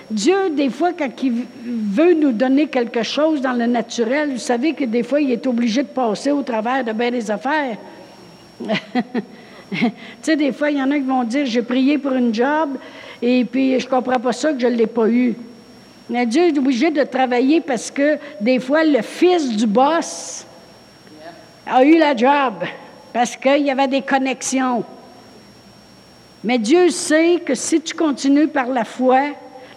Dieu, 0.08 0.50
des 0.50 0.70
fois, 0.70 0.92
quand 0.92 1.10
il 1.22 1.44
veut 1.64 2.14
nous 2.14 2.30
donner 2.30 2.68
quelque 2.68 3.02
chose 3.02 3.40
dans 3.40 3.54
le 3.54 3.66
naturel, 3.66 4.32
vous 4.32 4.38
savez 4.38 4.72
que 4.72 4.84
des 4.84 5.02
fois, 5.02 5.20
il 5.20 5.32
est 5.32 5.46
obligé 5.48 5.82
de 5.82 5.88
passer 5.88 6.30
au 6.30 6.42
travers 6.42 6.84
de 6.84 6.92
bien 6.92 7.10
des 7.10 7.28
affaires. 7.28 7.76
tu 8.62 9.90
sais, 10.22 10.36
des 10.36 10.52
fois, 10.52 10.70
il 10.70 10.78
y 10.78 10.82
en 10.82 10.90
a 10.92 10.94
qui 10.94 11.00
vont 11.00 11.24
dire, 11.24 11.44
j'ai 11.44 11.62
prié 11.62 11.98
pour 11.98 12.12
une 12.12 12.32
job, 12.32 12.76
et 13.20 13.44
puis 13.44 13.80
je 13.80 13.86
ne 13.86 13.90
comprends 13.90 14.20
pas 14.20 14.32
ça 14.32 14.52
que 14.52 14.60
je 14.60 14.68
ne 14.68 14.76
l'ai 14.76 14.86
pas 14.86 15.08
eu. 15.08 15.34
Mais 16.08 16.24
Dieu 16.24 16.42
est 16.42 16.58
obligé 16.58 16.90
de 16.92 17.02
travailler 17.02 17.60
parce 17.60 17.90
que 17.90 18.16
des 18.40 18.60
fois, 18.60 18.84
le 18.84 19.02
fils 19.02 19.56
du 19.56 19.66
boss 19.66 20.46
a 21.66 21.84
eu 21.84 21.98
la 21.98 22.14
job 22.14 22.54
parce 23.12 23.36
qu'il 23.36 23.66
y 23.66 23.70
avait 23.70 23.88
des 23.88 24.02
connexions. 24.02 24.84
Mais 26.44 26.58
Dieu 26.58 26.90
sait 26.90 27.40
que 27.44 27.54
si 27.54 27.80
tu 27.80 27.94
continues 27.94 28.48
par 28.48 28.68
la 28.68 28.84
foi, 28.84 29.30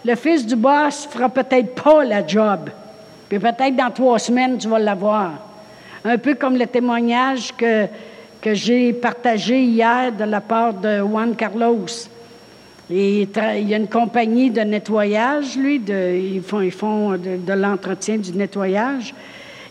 le 0.04 0.14
fils 0.14 0.46
du 0.46 0.56
boss 0.56 1.08
fera 1.10 1.28
peut-être 1.28 1.74
pas 1.82 2.04
la 2.04 2.26
job. 2.26 2.70
Puis 3.28 3.38
peut-être 3.38 3.76
dans 3.76 3.90
trois 3.90 4.18
semaines, 4.18 4.58
tu 4.58 4.68
vas 4.68 4.78
l'avoir. 4.78 5.32
Un 6.04 6.18
peu 6.18 6.34
comme 6.34 6.56
le 6.56 6.66
témoignage 6.66 7.52
que, 7.56 7.86
que 8.40 8.54
j'ai 8.54 8.92
partagé 8.92 9.62
hier 9.62 10.12
de 10.12 10.24
la 10.24 10.40
part 10.40 10.74
de 10.74 10.98
Juan 10.98 11.34
Carlos. 11.34 11.86
il 12.90 13.28
y 13.28 13.74
a 13.74 13.76
une 13.76 13.88
compagnie 13.88 14.50
de 14.50 14.60
nettoyage, 14.60 15.56
lui, 15.56 15.80
ils 15.86 16.42
font, 16.42 16.60
ils 16.60 16.72
font 16.72 17.12
de, 17.12 17.52
l'entretien 17.52 18.18
du 18.18 18.32
nettoyage. 18.32 19.14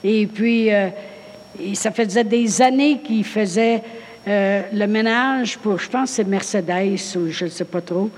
Et 0.04 0.26
puis, 0.26 0.74
euh, 0.74 0.88
et 1.59 1.75
ça 1.75 1.91
faisait 1.91 2.23
des 2.23 2.61
années 2.61 2.99
qu'il 3.03 3.23
faisait 3.23 3.81
euh, 4.27 4.61
le 4.71 4.85
ménage 4.87 5.57
pour, 5.57 5.79
je 5.79 5.89
pense, 5.89 6.11
c'est 6.11 6.27
Mercedes 6.27 7.15
ou 7.15 7.29
je 7.29 7.45
ne 7.45 7.49
sais 7.49 7.65
pas 7.65 7.81
trop. 7.81 8.09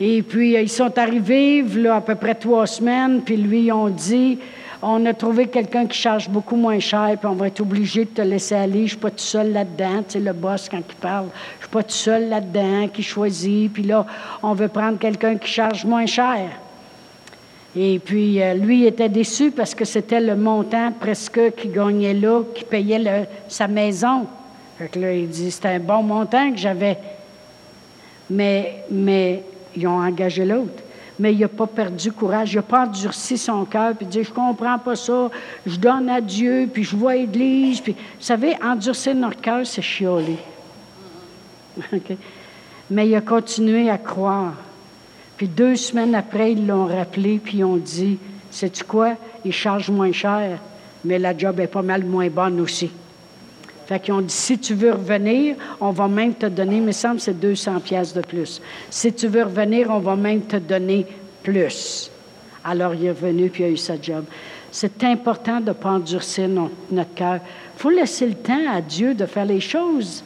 Et 0.00 0.22
puis, 0.22 0.56
euh, 0.56 0.62
ils 0.62 0.68
sont 0.68 0.96
arrivés, 0.98 1.62
là, 1.62 1.96
à 1.96 2.00
peu 2.00 2.14
près 2.14 2.34
trois 2.34 2.66
semaines, 2.66 3.22
puis 3.24 3.36
lui, 3.36 3.62
ils 3.62 3.72
ont 3.72 3.88
dit 3.88 4.38
on 4.80 5.04
a 5.06 5.14
trouvé 5.14 5.48
quelqu'un 5.48 5.86
qui 5.86 5.98
charge 5.98 6.28
beaucoup 6.28 6.54
moins 6.54 6.78
cher, 6.78 7.16
puis 7.18 7.26
on 7.26 7.34
va 7.34 7.48
être 7.48 7.60
obligé 7.60 8.04
de 8.04 8.10
te 8.10 8.22
laisser 8.22 8.54
aller. 8.54 8.78
Je 8.78 8.82
ne 8.82 8.88
suis 8.88 8.96
pas 8.96 9.10
tout 9.10 9.18
seul 9.18 9.52
là-dedans. 9.52 10.04
Tu 10.04 10.12
sais, 10.12 10.20
le 10.20 10.32
boss, 10.32 10.68
quand 10.68 10.78
il 10.78 10.94
parle, 10.96 11.26
je 11.32 11.56
ne 11.56 11.62
suis 11.62 11.70
pas 11.70 11.82
tout 11.82 11.90
seul 11.90 12.28
là-dedans, 12.28 12.88
qui 12.88 13.02
choisit. 13.02 13.72
Puis 13.72 13.82
là, 13.82 14.06
on 14.40 14.54
veut 14.54 14.68
prendre 14.68 14.98
quelqu'un 14.98 15.36
qui 15.36 15.50
charge 15.50 15.84
moins 15.84 16.06
cher. 16.06 16.50
Et 17.76 17.98
puis, 17.98 18.42
euh, 18.42 18.54
lui, 18.54 18.86
était 18.86 19.08
déçu 19.08 19.50
parce 19.50 19.74
que 19.74 19.84
c'était 19.84 20.20
le 20.20 20.36
montant 20.36 20.92
presque 20.92 21.54
qu'il 21.54 21.72
gagnait 21.72 22.14
là, 22.14 22.42
qui 22.54 22.64
payait 22.64 23.28
sa 23.48 23.68
maison. 23.68 24.26
Fait 24.78 24.88
que 24.88 24.98
là, 24.98 25.12
il 25.12 25.28
dit, 25.28 25.50
c'était 25.50 25.68
un 25.68 25.80
bon 25.80 26.02
montant 26.02 26.50
que 26.50 26.56
j'avais. 26.56 26.98
Mais, 28.30 28.84
mais 28.90 29.42
ils 29.76 29.86
ont 29.86 30.00
engagé 30.02 30.44
l'autre. 30.44 30.82
Mais 31.18 31.32
il 31.32 31.40
n'a 31.40 31.48
pas 31.48 31.66
perdu 31.66 32.12
courage, 32.12 32.52
il 32.52 32.56
n'a 32.56 32.62
pas 32.62 32.86
endurci 32.86 33.36
son 33.36 33.64
cœur, 33.64 33.94
puis 33.94 34.06
dit, 34.06 34.22
je 34.22 34.32
comprends 34.32 34.78
pas 34.78 34.94
ça, 34.94 35.28
je 35.66 35.76
donne 35.76 36.08
à 36.08 36.20
Dieu, 36.20 36.70
puis 36.72 36.84
je 36.84 36.96
vois 36.96 37.16
l'Église. 37.16 37.80
Puis, 37.80 37.92
vous 37.92 37.98
savez, 38.20 38.56
endurcir 38.62 39.14
notre 39.16 39.40
cœur, 39.40 39.66
c'est 39.66 39.82
chioler. 39.82 40.38
Mais 42.90 43.08
il 43.08 43.14
a 43.14 43.20
continué 43.20 43.90
à 43.90 43.98
croire. 43.98 44.54
Puis 45.38 45.46
deux 45.46 45.76
semaines 45.76 46.16
après, 46.16 46.52
ils 46.52 46.66
l'ont 46.66 46.86
rappelé, 46.86 47.40
puis 47.42 47.58
ils 47.58 47.64
ont 47.64 47.76
dit, 47.76 48.18
sais-tu 48.50 48.82
quoi, 48.82 49.14
ils 49.44 49.52
chargent 49.52 49.90
moins 49.90 50.10
cher, 50.10 50.58
mais 51.04 51.18
la 51.18 51.36
job 51.36 51.60
est 51.60 51.68
pas 51.68 51.80
mal 51.80 52.04
moins 52.04 52.28
bonne 52.28 52.60
aussi. 52.60 52.90
Fait 53.86 54.00
qu'ils 54.00 54.14
ont 54.14 54.20
dit, 54.20 54.34
si 54.34 54.58
tu 54.58 54.74
veux 54.74 54.90
revenir, 54.90 55.54
on 55.80 55.92
va 55.92 56.08
même 56.08 56.34
te 56.34 56.46
donner, 56.46 56.78
il 56.78 56.82
me 56.82 56.92
semble, 56.92 57.20
c'est 57.20 57.38
200 57.38 57.78
pièces 57.80 58.12
de 58.12 58.20
plus. 58.20 58.60
Si 58.90 59.12
tu 59.12 59.28
veux 59.28 59.44
revenir, 59.44 59.90
on 59.90 60.00
va 60.00 60.16
même 60.16 60.42
te 60.42 60.56
donner 60.56 61.06
plus. 61.44 62.10
Alors 62.64 62.94
il 62.94 63.06
est 63.06 63.10
revenu, 63.10 63.48
puis 63.48 63.62
il 63.62 63.66
a 63.66 63.70
eu 63.70 63.76
sa 63.76 63.94
job. 64.00 64.24
C'est 64.72 65.04
important 65.04 65.60
de 65.60 65.68
ne 65.68 65.72
pas 65.72 65.90
endurcir 65.90 66.48
notre 66.90 67.14
cœur. 67.14 67.38
Il 67.76 67.80
faut 67.80 67.90
laisser 67.90 68.26
le 68.26 68.34
temps 68.34 68.70
à 68.70 68.80
Dieu 68.80 69.14
de 69.14 69.24
faire 69.24 69.46
les 69.46 69.60
choses. 69.60 70.24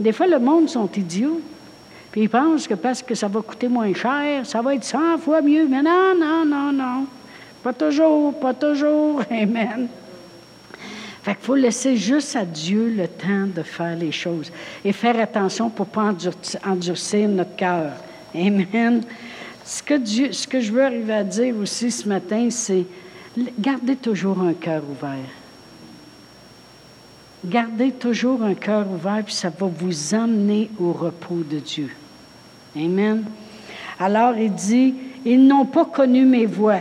Des 0.00 0.12
fois, 0.12 0.26
le 0.26 0.40
monde 0.40 0.68
sont 0.68 0.90
idiots. 0.96 1.40
Puis 2.10 2.22
ils 2.22 2.30
pensent 2.30 2.66
que 2.66 2.74
parce 2.74 3.02
que 3.02 3.14
ça 3.14 3.28
va 3.28 3.40
coûter 3.42 3.68
moins 3.68 3.92
cher, 3.92 4.44
ça 4.46 4.62
va 4.62 4.74
être 4.74 4.84
100 4.84 5.18
fois 5.18 5.42
mieux. 5.42 5.66
Mais 5.68 5.82
non, 5.82 6.14
non, 6.18 6.44
non, 6.44 6.72
non. 6.72 7.06
Pas 7.62 7.72
toujours, 7.72 8.38
pas 8.38 8.54
toujours. 8.54 9.22
Amen. 9.30 9.88
Fait 11.22 11.34
qu'il 11.34 11.44
faut 11.44 11.54
laisser 11.54 11.96
juste 11.96 12.36
à 12.36 12.44
Dieu 12.44 12.94
le 12.96 13.08
temps 13.08 13.46
de 13.54 13.62
faire 13.62 13.96
les 13.96 14.12
choses 14.12 14.50
et 14.84 14.92
faire 14.92 15.20
attention 15.20 15.68
pour 15.68 15.86
ne 15.86 15.90
pas 15.90 16.14
endurcir 16.64 17.28
notre 17.28 17.56
cœur. 17.56 17.92
Amen. 18.34 19.02
Ce 19.64 19.82
que, 19.82 19.94
Dieu, 19.94 20.32
ce 20.32 20.46
que 20.46 20.60
je 20.60 20.72
veux 20.72 20.82
arriver 20.82 21.12
à 21.12 21.24
dire 21.24 21.54
aussi 21.56 21.90
ce 21.90 22.08
matin, 22.08 22.48
c'est 22.50 22.86
gardez 23.58 23.96
toujours 23.96 24.40
un 24.40 24.54
cœur 24.54 24.82
ouvert. 24.88 25.37
Gardez 27.44 27.92
toujours 27.92 28.42
un 28.42 28.54
cœur 28.54 28.90
ouvert, 28.90 29.22
puis 29.24 29.34
ça 29.34 29.50
va 29.50 29.66
vous 29.66 30.14
emmener 30.14 30.70
au 30.80 30.92
repos 30.92 31.42
de 31.48 31.58
Dieu. 31.58 31.90
Amen. 32.76 33.24
Alors 34.00 34.36
il 34.36 34.52
dit, 34.52 34.94
ils 35.24 35.46
n'ont 35.46 35.64
pas 35.64 35.84
connu 35.84 36.24
mes 36.24 36.46
voix. 36.46 36.80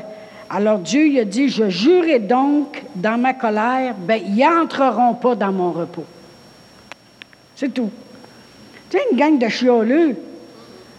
Alors 0.50 0.80
Dieu 0.80 1.08
il 1.08 1.20
a 1.20 1.26
dit, 1.26 1.50
je 1.50 1.70
jurai 1.70 2.20
donc 2.20 2.84
dans 2.96 3.20
ma 3.20 3.34
colère, 3.34 3.96
ben 4.00 4.20
ils 4.26 4.38
n'entreront 4.38 5.14
pas 5.14 5.36
dans 5.36 5.52
mon 5.52 5.72
repos. 5.72 6.06
C'est 7.56 7.74
tout. 7.74 7.92
Tu 8.90 8.98
sais, 8.98 9.04
une 9.12 9.18
gang 9.18 9.38
de 9.38 9.50
chioleux. 9.50 10.16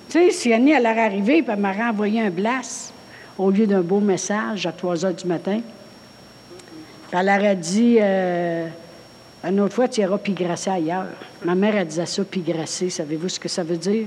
Tu 0.09 0.19
sais, 0.19 0.31
si 0.31 0.53
Annie 0.53 0.75
allait 0.75 0.89
arriver 0.89 1.39
et 1.39 1.45
elle 1.47 1.59
m'a 1.59 1.73
renvoyé 1.73 2.21
un 2.21 2.31
blast 2.31 2.93
au 3.39 3.51
lieu 3.51 3.67
d'un 3.67 3.81
beau 3.81 4.01
message 4.01 4.67
à 4.67 4.73
3 4.73 5.05
heures 5.05 5.15
du 5.15 5.27
matin, 5.27 5.61
elle 7.13 7.29
aurait 7.29 7.57
dit, 7.57 7.99
euh, 8.01 8.69
une 9.45 9.61
autre 9.61 9.75
fois, 9.75 9.89
tu 9.89 10.01
iras 10.01 10.19
pigrasser 10.19 10.71
ailleurs. 10.71 11.07
Ma 11.45 11.55
mère, 11.55 11.77
elle 11.77 11.87
disait 11.87 12.07
ça, 12.07 12.25
pigrasser. 12.25 12.91
Savez-vous 12.91 13.29
ce 13.29 13.39
que 13.39 13.49
ça 13.49 13.63
veut 13.63 13.77
dire? 13.77 14.07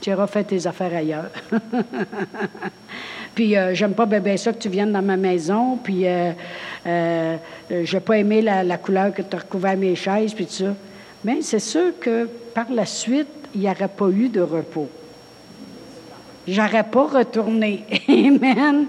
Tu 0.00 0.10
iras 0.10 0.26
faire 0.26 0.46
tes 0.46 0.66
affaires 0.66 0.94
ailleurs. 0.94 1.30
puis, 3.34 3.56
euh, 3.56 3.74
j'aime 3.74 3.92
pas 3.92 4.06
bien 4.06 4.36
ça 4.36 4.52
que 4.52 4.58
tu 4.58 4.68
viennes 4.68 4.92
dans 4.92 5.02
ma 5.02 5.16
maison. 5.16 5.76
Puis, 5.76 6.06
euh, 6.06 6.32
euh, 6.86 7.36
j'ai 7.82 8.00
pas 8.00 8.18
aimé 8.18 8.40
la, 8.40 8.78
couleur 8.78 9.12
que 9.12 9.22
tu 9.22 9.36
as 9.36 9.40
recouvert 9.40 9.76
mes 9.76 9.94
chaises, 9.94 10.32
puis. 10.32 10.48
Mais 11.24 11.42
c'est 11.42 11.58
sûr 11.58 11.98
que 12.00 12.28
par 12.54 12.70
la 12.70 12.86
suite, 12.86 13.28
il 13.54 13.62
n'y 13.62 13.68
aurait 13.68 13.88
pas 13.88 14.08
eu 14.08 14.28
de 14.28 14.40
repos. 14.40 14.88
J'aurais 16.46 16.84
pas 16.84 17.06
retourné. 17.06 17.84
Amen. 18.08 18.86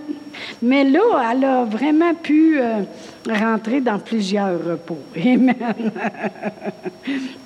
Mais 0.62 0.84
là, 0.84 1.32
elle 1.32 1.46
a 1.46 1.64
vraiment 1.64 2.14
pu 2.14 2.60
euh, 2.60 2.82
rentrer 3.30 3.80
dans 3.80 3.98
plusieurs 3.98 4.64
repos. 4.64 4.98
Amen. 5.16 5.56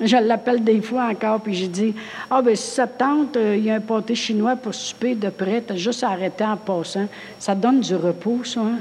je 0.01 0.17
l'appelle 0.17 0.63
des 0.63 0.81
fois 0.81 1.09
encore, 1.11 1.41
puis 1.41 1.53
je 1.53 1.67
dis 1.67 1.93
Ah, 2.29 2.41
ben 2.41 2.55
si 2.55 2.71
ça 2.71 2.87
tente, 2.87 3.37
euh, 3.37 3.55
il 3.55 3.65
y 3.65 3.69
a 3.69 3.75
un 3.75 3.81
pâté 3.81 4.15
chinois 4.15 4.55
pour 4.55 4.73
souper 4.73 5.13
de 5.13 5.29
près, 5.29 5.61
t'as 5.61 5.75
juste 5.75 6.03
arrêté 6.03 6.43
en 6.43 6.57
passant. 6.57 7.07
Ça 7.37 7.53
donne 7.53 7.81
du 7.81 7.95
repos, 7.95 8.43
ça. 8.43 8.61
Hein? 8.61 8.79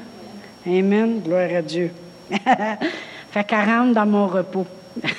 Amen. 0.67 1.21
Gloire 1.23 1.51
à 1.59 1.63
Dieu. 1.63 1.91
fait 2.31 3.45
qu'elle 3.45 3.67
rentre 3.67 3.93
dans 3.93 4.07
mon 4.07 4.27
repos. 4.29 4.67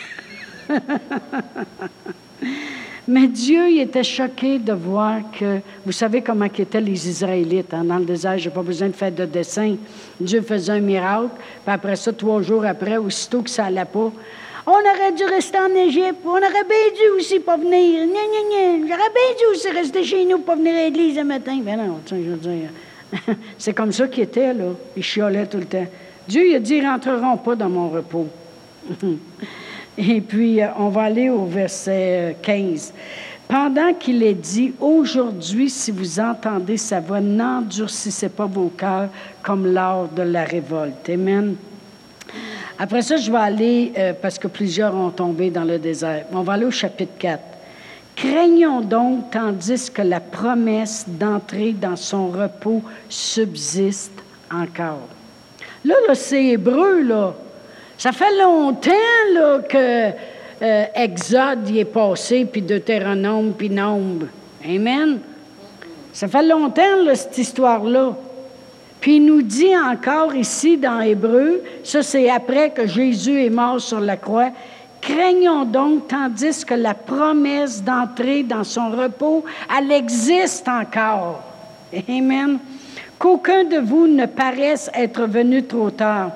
Mais 3.07 3.27
Dieu, 3.27 3.69
il 3.69 3.81
était 3.81 4.03
choqué 4.03 4.59
de 4.59 4.71
voir 4.71 5.19
que, 5.37 5.59
vous 5.85 5.91
savez 5.91 6.21
comment 6.21 6.45
étaient 6.45 6.79
les 6.79 7.09
Israélites 7.09 7.73
hein, 7.73 7.83
dans 7.83 7.97
le 7.97 8.05
désert, 8.05 8.37
je 8.37 8.47
n'ai 8.47 8.55
pas 8.55 8.61
besoin 8.61 8.87
de 8.87 8.93
faire 8.93 9.11
de 9.11 9.25
dessin. 9.25 9.75
Dieu 10.19 10.41
faisait 10.41 10.73
un 10.73 10.79
miracle, 10.79 11.31
puis 11.65 11.73
après 11.73 11.97
ça, 11.97 12.13
trois 12.13 12.41
jours 12.41 12.65
après, 12.65 12.95
aussitôt 12.95 13.41
que 13.41 13.49
ça 13.49 13.63
n'allait 13.63 13.85
pas, 13.85 14.11
on 14.65 14.71
aurait 14.71 15.11
dû 15.15 15.25
rester 15.25 15.57
en 15.57 15.75
Égypte, 15.75 16.19
on 16.25 16.29
aurait 16.29 16.39
bien 16.39 16.93
dû 16.95 17.19
aussi 17.19 17.39
pas 17.41 17.57
venir. 17.57 18.07
J'aurais 18.07 18.87
bien 18.87 19.35
dû 19.37 19.45
aussi 19.51 19.69
rester 19.69 20.03
chez 20.05 20.23
nous, 20.23 20.39
pas 20.39 20.55
venir 20.55 20.73
à 20.73 20.85
l'église 20.85 21.17
le 21.17 21.25
matin. 21.25 21.59
Ben 21.61 21.75
non, 21.75 21.99
je 22.09 22.15
veux 22.15 22.37
dire, 22.37 22.69
c'est 23.57 23.73
comme 23.73 23.91
ça 23.91 24.07
qu'il 24.07 24.23
était, 24.23 24.53
là. 24.53 24.71
Il 24.95 25.03
chiolait 25.03 25.47
tout 25.47 25.57
le 25.57 25.65
temps. 25.65 25.85
Dieu, 26.25 26.47
il 26.47 26.55
a 26.55 26.59
dit, 26.59 26.75
ils 26.75 26.85
rentreront 26.85 27.35
pas 27.35 27.55
dans 27.55 27.67
mon 27.67 27.89
repos. 27.89 28.27
Et 29.97 30.21
puis, 30.21 30.61
euh, 30.61 30.67
on 30.77 30.89
va 30.89 31.03
aller 31.03 31.29
au 31.29 31.45
verset 31.45 32.37
15. 32.41 32.93
Pendant 33.47 33.93
qu'il 33.93 34.23
est 34.23 34.33
dit, 34.33 34.73
aujourd'hui, 34.79 35.69
si 35.69 35.91
vous 35.91 36.19
entendez 36.19 36.77
sa 36.77 36.99
voix, 36.99 37.21
n'endurcissez 37.21 38.29
pas 38.29 38.45
vos 38.45 38.69
cœurs 38.69 39.09
comme 39.43 39.71
lors 39.71 40.07
de 40.07 40.23
la 40.23 40.43
révolte. 40.43 41.09
Amen. 41.09 41.55
Après 42.79 43.01
ça, 43.01 43.17
je 43.17 43.31
vais 43.31 43.37
aller, 43.37 43.93
euh, 43.97 44.13
parce 44.19 44.39
que 44.39 44.47
plusieurs 44.47 44.95
ont 44.95 45.11
tombé 45.11 45.51
dans 45.51 45.63
le 45.63 45.77
désert, 45.77 46.25
on 46.31 46.41
va 46.41 46.53
aller 46.53 46.65
au 46.65 46.71
chapitre 46.71 47.13
4. 47.19 47.43
Craignons 48.15 48.81
donc, 48.81 49.31
tandis 49.31 49.91
que 49.91 50.01
la 50.01 50.19
promesse 50.19 51.05
d'entrer 51.07 51.73
dans 51.73 51.95
son 51.95 52.29
repos 52.29 52.81
subsiste 53.09 54.23
encore. 54.51 55.07
Là, 55.85 55.95
là 56.07 56.15
c'est 56.15 56.45
hébreu, 56.45 57.01
là. 57.01 57.35
Ça 58.03 58.11
fait 58.11 58.37
longtemps 58.37 58.91
là, 59.33 59.59
que 59.59 60.11
euh, 60.61 60.85
Exode 60.93 61.69
y 61.69 61.79
est 61.79 61.85
passé, 61.85 62.43
puis 62.43 62.61
Deutéronome, 62.61 63.53
puis 63.57 63.69
Nombre. 63.69 64.25
Amen. 64.61 65.19
Ça 66.11 66.27
fait 66.27 66.43
longtemps, 66.43 66.97
là, 67.01 67.15
cette 67.15 67.37
histoire-là. 67.37 68.13
Puis 68.99 69.15
il 69.15 69.25
nous 69.25 69.41
dit 69.41 69.73
encore 69.77 70.35
ici 70.35 70.75
dans 70.75 70.99
Hébreu, 70.99 71.63
ça 71.81 72.03
c'est 72.03 72.29
après 72.29 72.71
que 72.71 72.87
Jésus 72.87 73.41
est 73.41 73.49
mort 73.49 73.79
sur 73.79 74.01
la 74.01 74.17
croix, 74.17 74.49
craignons 74.99 75.63
donc 75.63 76.09
tandis 76.09 76.65
que 76.65 76.73
la 76.73 76.95
promesse 76.95 77.81
d'entrer 77.81 78.43
dans 78.43 78.65
son 78.65 78.91
repos, 78.91 79.45
elle 79.79 79.93
existe 79.93 80.67
encore. 80.67 81.41
Amen. 82.09 82.59
Qu'aucun 83.17 83.63
de 83.63 83.77
vous 83.77 84.07
ne 84.07 84.25
paraisse 84.25 84.91
être 84.93 85.25
venu 85.25 85.63
trop 85.63 85.89
tard 85.89 86.31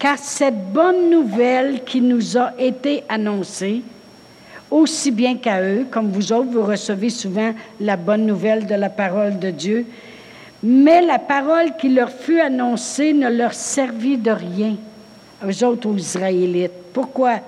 car 0.00 0.18
cette 0.18 0.72
bonne 0.72 1.10
nouvelle 1.10 1.84
qui 1.84 2.00
nous 2.00 2.38
a 2.38 2.54
été 2.58 3.04
annoncée, 3.06 3.82
aussi 4.70 5.10
bien 5.10 5.36
qu'à 5.36 5.60
eux, 5.60 5.86
comme 5.90 6.10
vous 6.10 6.32
autres, 6.32 6.50
vous 6.50 6.62
recevez 6.62 7.10
souvent 7.10 7.52
la 7.78 7.98
bonne 7.98 8.24
nouvelle 8.24 8.66
de 8.66 8.74
la 8.74 8.88
parole 8.88 9.38
de 9.38 9.50
Dieu, 9.50 9.84
mais 10.62 11.02
la 11.02 11.18
parole 11.18 11.76
qui 11.78 11.90
leur 11.90 12.10
fut 12.10 12.40
annoncée 12.40 13.12
ne 13.12 13.28
leur 13.28 13.52
servit 13.52 14.16
de 14.16 14.30
rien, 14.30 14.76
aux 15.46 15.64
autres, 15.64 15.90
aux 15.90 15.96
Israélites. 15.96 16.72
Pourquoi? 16.94 17.40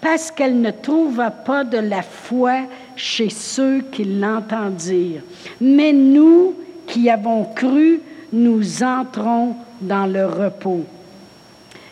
Parce 0.00 0.30
qu'elle 0.30 0.60
ne 0.60 0.70
trouva 0.70 1.32
pas 1.32 1.64
de 1.64 1.78
la 1.78 2.02
foi 2.02 2.60
chez 2.94 3.28
ceux 3.28 3.80
qui 3.80 4.04
l'entendirent. 4.04 5.22
Mais 5.60 5.92
nous 5.92 6.54
qui 6.86 7.10
avons 7.10 7.44
cru, 7.44 8.00
nous 8.32 8.84
entrons 8.84 9.56
dans 9.80 10.06
le 10.06 10.26
repos. 10.26 10.84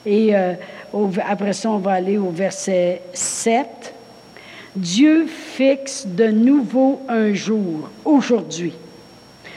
Et 0.06 0.34
euh, 0.34 0.54
après 1.28 1.52
ça, 1.52 1.70
on 1.70 1.78
va 1.78 1.92
aller 1.92 2.16
au 2.16 2.30
verset 2.30 3.02
7. 3.12 3.94
Dieu 4.76 5.26
fixe 5.26 6.06
de 6.06 6.26
nouveau 6.26 7.02
un 7.08 7.34
jour, 7.34 7.90
aujourd'hui. 8.04 8.72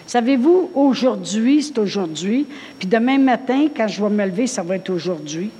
Savez-vous, 0.08 0.72
aujourd'hui, 0.74 1.62
c'est 1.62 1.78
aujourd'hui, 1.78 2.48
puis 2.80 2.88
demain 2.88 3.20
matin, 3.20 3.68
quand 3.76 3.88
je 3.88 4.04
vais 4.04 4.10
me 4.10 4.26
lever, 4.26 4.48
ça 4.48 4.64
va 4.64 4.78
être 4.78 4.90
aujourd'hui. 4.90 5.52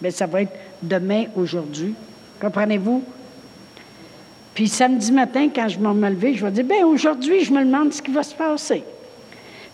Bien, 0.00 0.10
ça 0.10 0.26
va 0.26 0.42
être 0.42 0.56
demain, 0.82 1.24
aujourd'hui. 1.36 1.92
Comprenez-vous? 2.40 3.02
Puis 4.54 4.68
samedi 4.68 5.12
matin, 5.12 5.48
quand 5.54 5.68
je 5.68 5.78
vais 5.78 5.92
me 5.92 6.08
lever, 6.08 6.34
je 6.34 6.46
vais 6.46 6.52
dire, 6.52 6.64
bien, 6.64 6.86
aujourd'hui, 6.86 7.44
je 7.44 7.52
me 7.52 7.62
demande 7.62 7.92
ce 7.92 8.00
qui 8.00 8.10
va 8.10 8.22
se 8.22 8.34
passer. 8.34 8.82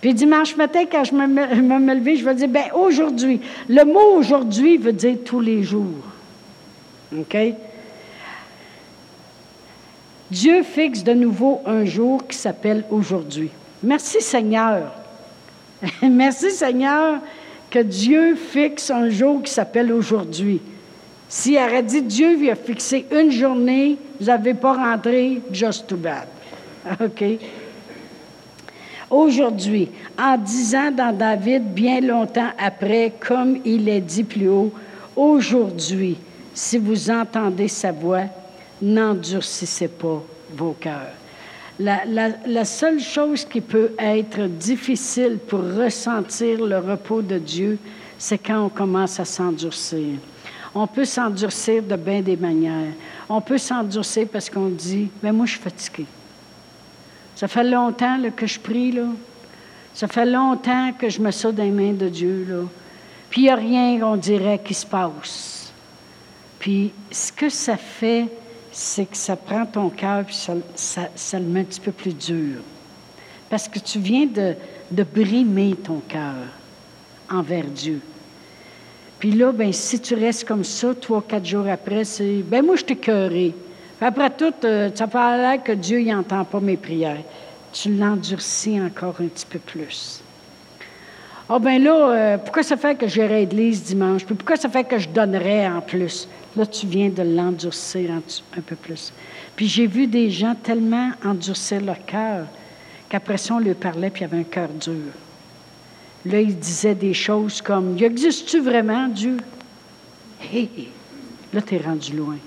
Puis 0.03 0.15
dimanche 0.15 0.57
matin, 0.57 0.85
quand 0.91 1.05
je 1.05 1.15
me, 1.15 1.29
me, 1.29 2.17
je 2.17 2.25
vais 2.25 2.35
dire, 2.35 2.49
ben 2.49 2.65
aujourd'hui. 2.75 3.41
Le 3.69 3.85
mot 3.85 4.17
aujourd'hui 4.17 4.77
veut 4.77 4.93
dire 4.93 5.19
tous 5.25 5.39
les 5.39 5.63
jours. 5.63 6.03
OK? 7.17 7.37
Dieu 10.29 10.65
fixe 10.65 11.05
de 11.05 11.13
nouveau 11.13 11.61
un 11.65 11.85
jour 11.85 12.27
qui 12.27 12.37
s'appelle 12.37 12.85
aujourd'hui. 12.91 13.51
Merci 13.81 14.21
Seigneur. 14.21 14.93
Merci 16.03 16.51
Seigneur 16.51 17.21
que 17.71 17.79
Dieu 17.79 18.35
fixe 18.35 18.91
un 18.91 19.09
jour 19.09 19.41
qui 19.41 19.53
s'appelle 19.53 19.93
aujourd'hui. 19.93 20.61
S'il 21.29 21.59
aurait 21.59 21.85
dit 21.85 22.03
Dieu 22.03 22.37
lui 22.37 22.51
a 22.51 22.57
fixé 22.57 23.07
une 23.13 23.31
journée, 23.31 23.97
vous 24.19 24.27
n'avez 24.27 24.55
pas 24.55 24.73
rentré, 24.73 25.41
just 25.53 25.87
too 25.87 25.97
bad. 25.97 26.27
OK? 27.01 27.23
Aujourd'hui, 29.13 29.91
en 30.19 30.39
disant 30.39 30.91
dans 30.91 31.15
David 31.15 31.75
bien 31.75 32.01
longtemps 32.01 32.49
après, 32.59 33.13
comme 33.21 33.59
il 33.63 33.87
est 33.87 34.01
dit 34.01 34.25
plus 34.25 34.49
haut, 34.49 34.73
aujourd'hui, 35.15 36.17
si 36.55 36.79
vous 36.79 37.11
entendez 37.11 37.69
sa 37.69 37.93
voix, 37.93 38.25
n'endurcissez 38.81 39.89
pas 39.89 40.23
vos 40.57 40.75
cœurs. 40.81 41.13
La, 41.79 42.65
seule 42.65 43.01
chose 43.01 43.45
qui 43.45 43.61
peut 43.61 43.91
être 43.99 44.47
difficile 44.47 45.39
pour 45.47 45.61
ressentir 45.61 46.65
le 46.65 46.79
repos 46.79 47.21
de 47.21 47.37
Dieu, 47.37 47.79
c'est 48.17 48.39
quand 48.39 48.65
on 48.65 48.69
commence 48.71 49.21
à 49.21 49.27
s'endurcir. 49.27 50.17
On 50.75 50.87
peut 50.87 51.05
s'endurcir 51.05 51.83
de 51.83 51.97
bien 51.97 52.23
des 52.23 52.37
manières. 52.39 52.95
On 53.29 53.43
peut 53.43 53.59
s'endurcir 53.59 54.27
parce 54.33 54.49
qu'on 54.49 54.69
dit, 54.69 55.11
mais 55.23 55.33
moi 55.33 55.45
je 55.45 55.53
suis 55.53 55.61
fatigué. 55.61 56.07
Ça 57.37 57.49
fait 57.49 57.65
longtemps 57.65 58.19
que 58.37 58.47
je 58.47 58.61
prie, 58.61 58.93
là. 58.93 59.07
Ça 59.95 60.09
fait 60.09 60.27
longtemps 60.27 60.93
que 60.99 61.09
je 61.09 61.21
me 61.21 61.53
dans 61.53 61.63
les 61.63 61.71
mains 61.71 61.93
de 61.93 62.09
Dieu, 62.09 62.47
là. 62.49 62.65
Puis 63.31 63.43
il 63.43 63.45
n'y 63.45 63.51
a 63.51 63.57
rien, 63.57 64.07
on 64.07 64.17
dirait, 64.17 64.61
qui 64.63 64.75
se 64.75 64.87
passe. 64.87 65.73
Puis 66.59 66.93
ce 67.11 67.33
que 67.33 67.49
ça 67.49 67.77
fait, 67.77 68.29
c'est 68.71 69.07
que 69.07 69.17
ça 69.17 69.37
prend 69.37 69.67
ton 69.67 69.89
cœur 69.91 70.25
puis 70.25 70.35
ça, 70.35 71.39
le 71.39 71.45
met 71.45 71.61
un 71.61 71.65
petit 71.65 71.81
peu 71.81 71.93
plus 71.93 72.15
dur. 72.15 72.61
Parce 73.51 73.69
que 73.69 73.79
tu 73.79 73.99
viens 73.99 74.27
de, 74.27 74.55
de 74.91 75.03
brimer 75.03 75.75
ton 75.75 76.01
cœur 76.09 76.47
envers 77.31 77.65
Dieu. 77.65 78.01
Puis 79.19 79.33
là, 79.33 79.53
ben, 79.53 79.73
si 79.73 80.01
tu 80.01 80.15
restes 80.15 80.47
comme 80.47 80.65
ça, 80.65 80.95
trois, 80.95 81.23
quatre 81.23 81.47
jours 81.47 81.69
après, 81.69 82.05
c'est 82.05 82.43
ben 82.43 82.65
moi, 82.65 82.77
je 82.77 82.85
t'ai 82.85 82.97
cœuré 82.97 83.55
après 84.05 84.31
tout, 84.31 84.53
euh, 84.65 84.91
ça 84.95 85.07
l'air 85.37 85.63
que 85.63 85.73
Dieu 85.73 86.03
n'entend 86.03 86.45
pas 86.45 86.61
mes 86.61 86.77
prières. 86.77 87.23
Tu 87.73 87.95
l'endurcis 87.95 88.81
encore 88.81 89.15
un 89.21 89.29
petit 89.29 89.47
peu 89.47 89.59
plus. 89.59 90.23
Ah 91.49 91.55
oh, 91.57 91.59
ben 91.59 91.83
là, 91.83 91.95
euh, 91.95 92.39
pourquoi 92.39 92.63
ça 92.63 92.77
fait 92.77 92.95
que 92.95 93.07
j'irai 93.07 93.35
à 93.35 93.39
l'église 93.41 93.83
dimanche? 93.85 94.25
Puis 94.25 94.35
pourquoi 94.35 94.57
ça 94.57 94.69
fait 94.69 94.85
que 94.85 94.99
je 94.99 95.09
donnerais 95.09 95.69
en 95.69 95.81
plus? 95.81 96.29
Là, 96.57 96.67
tu 96.67 96.87
viens 96.87 97.09
de 97.11 97.23
l'endurcir 97.23 98.11
un, 98.11 98.61
peu 98.61 98.77
plus. 98.77 99.13
Puis 99.55 99.69
j'ai 99.69 99.87
vu 99.87 100.07
des 100.07 100.31
gens 100.31 100.55
tellement 100.55 101.11
endurcir 101.25 101.81
leur 101.81 102.05
cœur 102.05 102.47
qu'après 103.09 103.39
ça, 103.39 103.55
on 103.55 103.59
leur 103.59 103.77
parlait, 103.77 104.11
puis 104.11 104.23
il 104.23 104.25
avait 104.25 104.39
un 104.39 104.45
cœur 104.45 104.69
dur. 104.69 105.13
Là, 106.25 106.41
ils 106.41 106.59
disaient 106.59 106.95
des 106.95 107.15
choses 107.15 107.61
comme 107.63 107.97
Y 107.99 108.05
existe-tu 108.05 108.61
vraiment, 108.61 109.09
Dieu? 109.09 109.37
Hé, 110.53 110.69
là, 111.53 111.61
tu 111.63 111.75
es 111.75 111.79
rendu 111.79 112.17
loin 112.17 112.39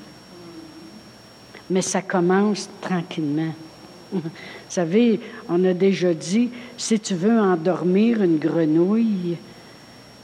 mais 1.69 1.82
ça 1.82 2.01
commence 2.01 2.69
tranquillement. 2.82 3.54
Vous 4.12 4.21
savez, 4.69 5.19
on 5.49 5.63
a 5.65 5.73
déjà 5.73 6.13
dit, 6.13 6.49
si 6.78 6.99
tu 6.99 7.15
veux 7.15 7.39
endormir 7.39 8.21
une 8.21 8.38
grenouille, 8.38 9.38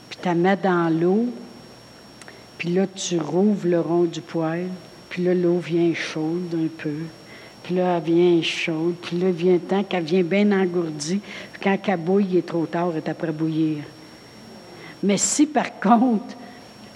puis 0.08 0.18
tu 0.20 0.28
la 0.28 0.34
mets 0.34 0.56
dans 0.56 0.88
l'eau, 0.88 1.26
puis 2.58 2.70
là, 2.70 2.86
tu 2.86 3.18
rouvres 3.18 3.66
le 3.66 3.80
rond 3.80 4.04
du 4.04 4.20
poêle, 4.20 4.68
puis 5.10 5.24
là, 5.24 5.34
l'eau 5.34 5.58
vient 5.58 5.92
chaude 5.94 6.54
un 6.54 6.68
peu, 6.78 7.00
Puis 7.62 7.76
là, 7.76 7.98
elle 7.98 8.12
vient 8.12 8.42
chaude. 8.42 8.94
Puis 9.00 9.18
là, 9.18 9.30
vient 9.30 9.58
temps 9.58 9.84
qu'elle 9.84 10.04
vient 10.04 10.22
bien 10.22 10.50
engourdie. 10.52 11.20
Puis 11.52 11.62
quand 11.62 11.78
elle 11.86 12.00
bouille, 12.00 12.26
il 12.30 12.36
est 12.38 12.46
trop 12.46 12.66
tard, 12.66 12.90
elle 12.92 12.98
est 12.98 13.08
après 13.08 13.32
bouillir. 13.32 13.78
Mais 15.02 15.16
si, 15.16 15.46
par 15.46 15.78
contre, 15.80 16.36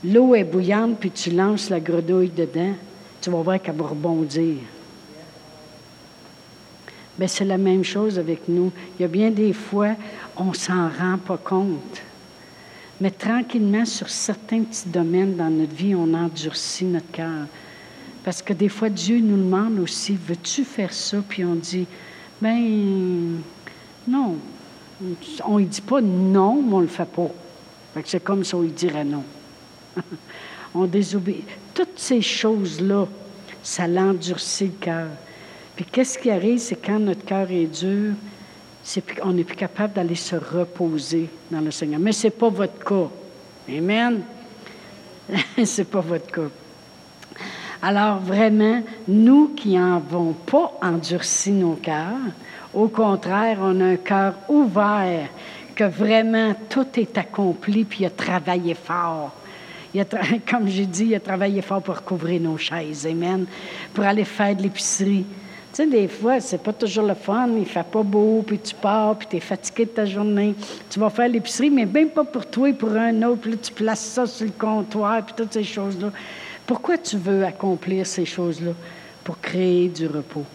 l'eau 0.05 0.35
est 0.35 0.45
bouillante, 0.45 0.99
puis 0.99 1.11
tu 1.11 1.31
lances 1.31 1.71
la 1.71 1.81
grenouille 1.81 2.31
dedans, 2.31 2.75
tu 3.21 3.31
vas 3.31 3.43
voir 3.43 3.61
qu'elle 3.61 3.77
va 3.77 3.87
rebondir. 3.87 4.57
Bien, 7.19 7.29
c'est 7.29 7.45
la 7.45 7.59
même 7.59 7.83
chose 7.83 8.19
avec 8.19 8.49
nous. 8.49 8.71
Il 8.99 9.03
y 9.03 9.05
a 9.05 9.09
bien 9.09 9.31
des 9.31 9.53
fois, 9.53 9.95
on 10.37 10.53
s'en 10.53 10.89
rend 10.89 11.17
pas 11.19 11.39
compte. 11.39 12.03
Mais 13.01 13.11
tranquillement, 13.11 13.85
sur 13.85 14.09
certains 14.09 14.63
petits 14.63 14.89
domaines 14.89 15.37
dans 15.37 15.51
notre 15.51 15.75
vie, 15.75 15.95
on 15.95 16.13
endurcit 16.15 16.85
notre 16.85 17.11
cœur. 17.11 17.47
Parce 18.25 18.43
que 18.43 18.53
des 18.53 18.69
fois, 18.69 18.89
Dieu 18.89 19.21
nous 19.21 19.37
demande 19.37 19.79
aussi, 19.79 20.17
veux-tu 20.17 20.65
faire 20.65 20.93
ça? 20.93 21.19
Puis 21.27 21.45
on 21.45 21.55
dit, 21.55 21.87
ben 22.41 23.39
non. 24.09 24.37
On 25.45 25.59
ne 25.59 25.65
dit 25.65 25.81
pas 25.81 26.01
non, 26.01 26.63
mais 26.63 26.75
on 26.75 26.79
ne 26.79 26.83
le 26.83 26.89
fait 26.89 27.07
pas. 27.07 27.31
c'est 28.05 28.23
comme 28.23 28.45
ça, 28.45 28.57
il 28.63 28.75
dirait 28.75 29.05
non. 29.05 29.25
on 30.77 30.87
désobéit. 30.87 31.45
Toutes 31.75 31.99
ces 31.99 32.23
choses-là, 32.23 33.07
ça 33.63 33.87
l'endurcit 33.87 34.67
le 34.67 34.73
cœur. 34.81 35.09
Puis 35.75 35.85
qu'est-ce 35.85 36.19
qui 36.19 36.31
arrive, 36.31 36.59
c'est 36.59 36.77
quand 36.77 36.99
notre 36.99 37.25
cœur 37.25 37.51
est 37.51 37.67
dur, 37.67 38.15
on 39.23 39.33
n'est 39.33 39.45
plus 39.45 39.57
capable 39.57 39.95
d'aller 39.95 40.15
se 40.15 40.37
reposer 40.37 41.29
dans 41.51 41.61
le 41.61 41.71
Seigneur. 41.71 42.01
Mais 42.01 42.13
ce 42.13 42.27
n'est 42.27 42.31
pas 42.33 42.49
votre 42.49 42.83
cas. 42.85 43.11
Amen. 43.69 44.23
ce 45.65 45.81
n'est 45.81 45.87
pas 45.87 46.01
votre 46.01 46.31
cas. 46.31 46.49
Alors 47.83 48.21
vraiment, 48.21 48.83
nous 49.07 49.49
qui 49.49 49.77
n'avons 49.77 50.33
pas 50.33 50.79
endurci 50.83 51.51
nos 51.51 51.75
cœurs, 51.75 52.33
au 52.73 52.89
contraire, 52.89 53.59
on 53.61 53.81
a 53.81 53.85
un 53.85 53.97
cœur 53.97 54.35
ouvert, 54.49 55.29
que 55.75 55.85
vraiment 55.85 56.55
tout 56.71 56.87
est 56.97 57.19
accompli, 57.19 57.85
puis 57.85 58.01
il 58.01 58.07
a 58.07 58.11
travaillé 58.11 58.75
fort. 58.75 59.33
Comme 60.51 60.69
j'ai 60.69 60.87
dit, 60.87 61.07
il 61.07 61.15
a 61.15 61.21
travaillé 61.21 61.63
fort 61.63 61.83
pour 61.83 61.97
recouvrir 61.97 62.41
nos 62.41 62.57
chaises, 62.57 63.07
amen, 63.07 63.47
pour 63.95 64.05
aller 64.05 64.25
faire 64.25 64.55
de 64.55 64.63
l'épicerie, 64.63 65.25
tu 65.77 65.83
sais, 65.83 65.91
des 65.91 66.09
fois, 66.09 66.41
c'est 66.41 66.63
pas 66.63 66.73
toujours 66.73 67.05
le 67.05 67.13
fun, 67.13 67.51
il 67.59 67.67
fait 67.67 67.85
pas 67.85 68.03
beau, 68.03 68.43
puis 68.47 68.59
tu 68.59 68.75
pars, 68.75 69.15
puis 69.15 69.29
tu 69.29 69.37
es 69.37 69.41
fatigué 69.41 69.85
de 69.85 69.91
ta 69.91 70.07
journée. 70.07 70.55
Tu 70.89 70.99
vas 70.99 71.11
faire 71.11 71.29
l'épicerie, 71.29 71.69
mais 71.69 71.85
même 71.85 72.09
pas 72.09 72.25
pour 72.25 72.47
toi 72.47 72.71
et 72.71 72.73
pour 72.73 72.93
un 72.93 73.23
autre, 73.25 73.43
puis 73.43 73.51
là, 73.51 73.57
tu 73.59 73.73
places 73.75 74.07
ça 74.07 74.25
sur 74.25 74.47
le 74.47 74.53
comptoir, 74.53 75.23
puis 75.27 75.35
toutes 75.37 75.53
ces 75.53 75.65
choses-là. 75.65 76.13
Pourquoi 76.67 76.97
tu 76.97 77.19
veux 77.19 77.45
accomplir 77.45 78.07
ces 78.07 78.25
choses-là? 78.25 78.73
Pour 79.23 79.39
créer 79.39 79.89
du 79.91 80.07
repos. 80.07 80.47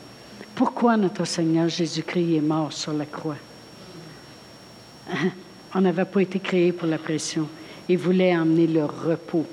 Pourquoi 0.56 0.97
notre 0.97 1.25
Seigneur 1.25 1.69
Jésus-Christ 1.69 2.38
est 2.38 2.41
mort 2.41 2.73
sur 2.73 2.93
la 2.93 3.06
croix? 3.06 3.38
On 5.75 5.82
n'avait 5.82 6.06
pas 6.06 6.21
été 6.21 6.39
créé 6.39 6.71
pour 6.71 6.88
la 6.88 6.97
pression. 6.97 7.47
Il 7.91 7.97
voulait 7.97 8.34
emmener 8.34 8.67
le 8.67 8.86
repos. 8.86 9.45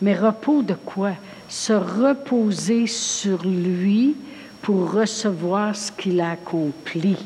Mais 0.00 0.14
repos 0.14 0.62
de 0.62 0.74
quoi? 0.74 1.14
Se 1.48 1.72
reposer 1.72 2.86
sur 2.86 3.44
lui, 3.44 4.14
pour 4.62 4.92
recevoir 4.92 5.74
ce 5.74 5.90
qu'il 5.90 6.20
a 6.20 6.30
accompli. 6.30 7.16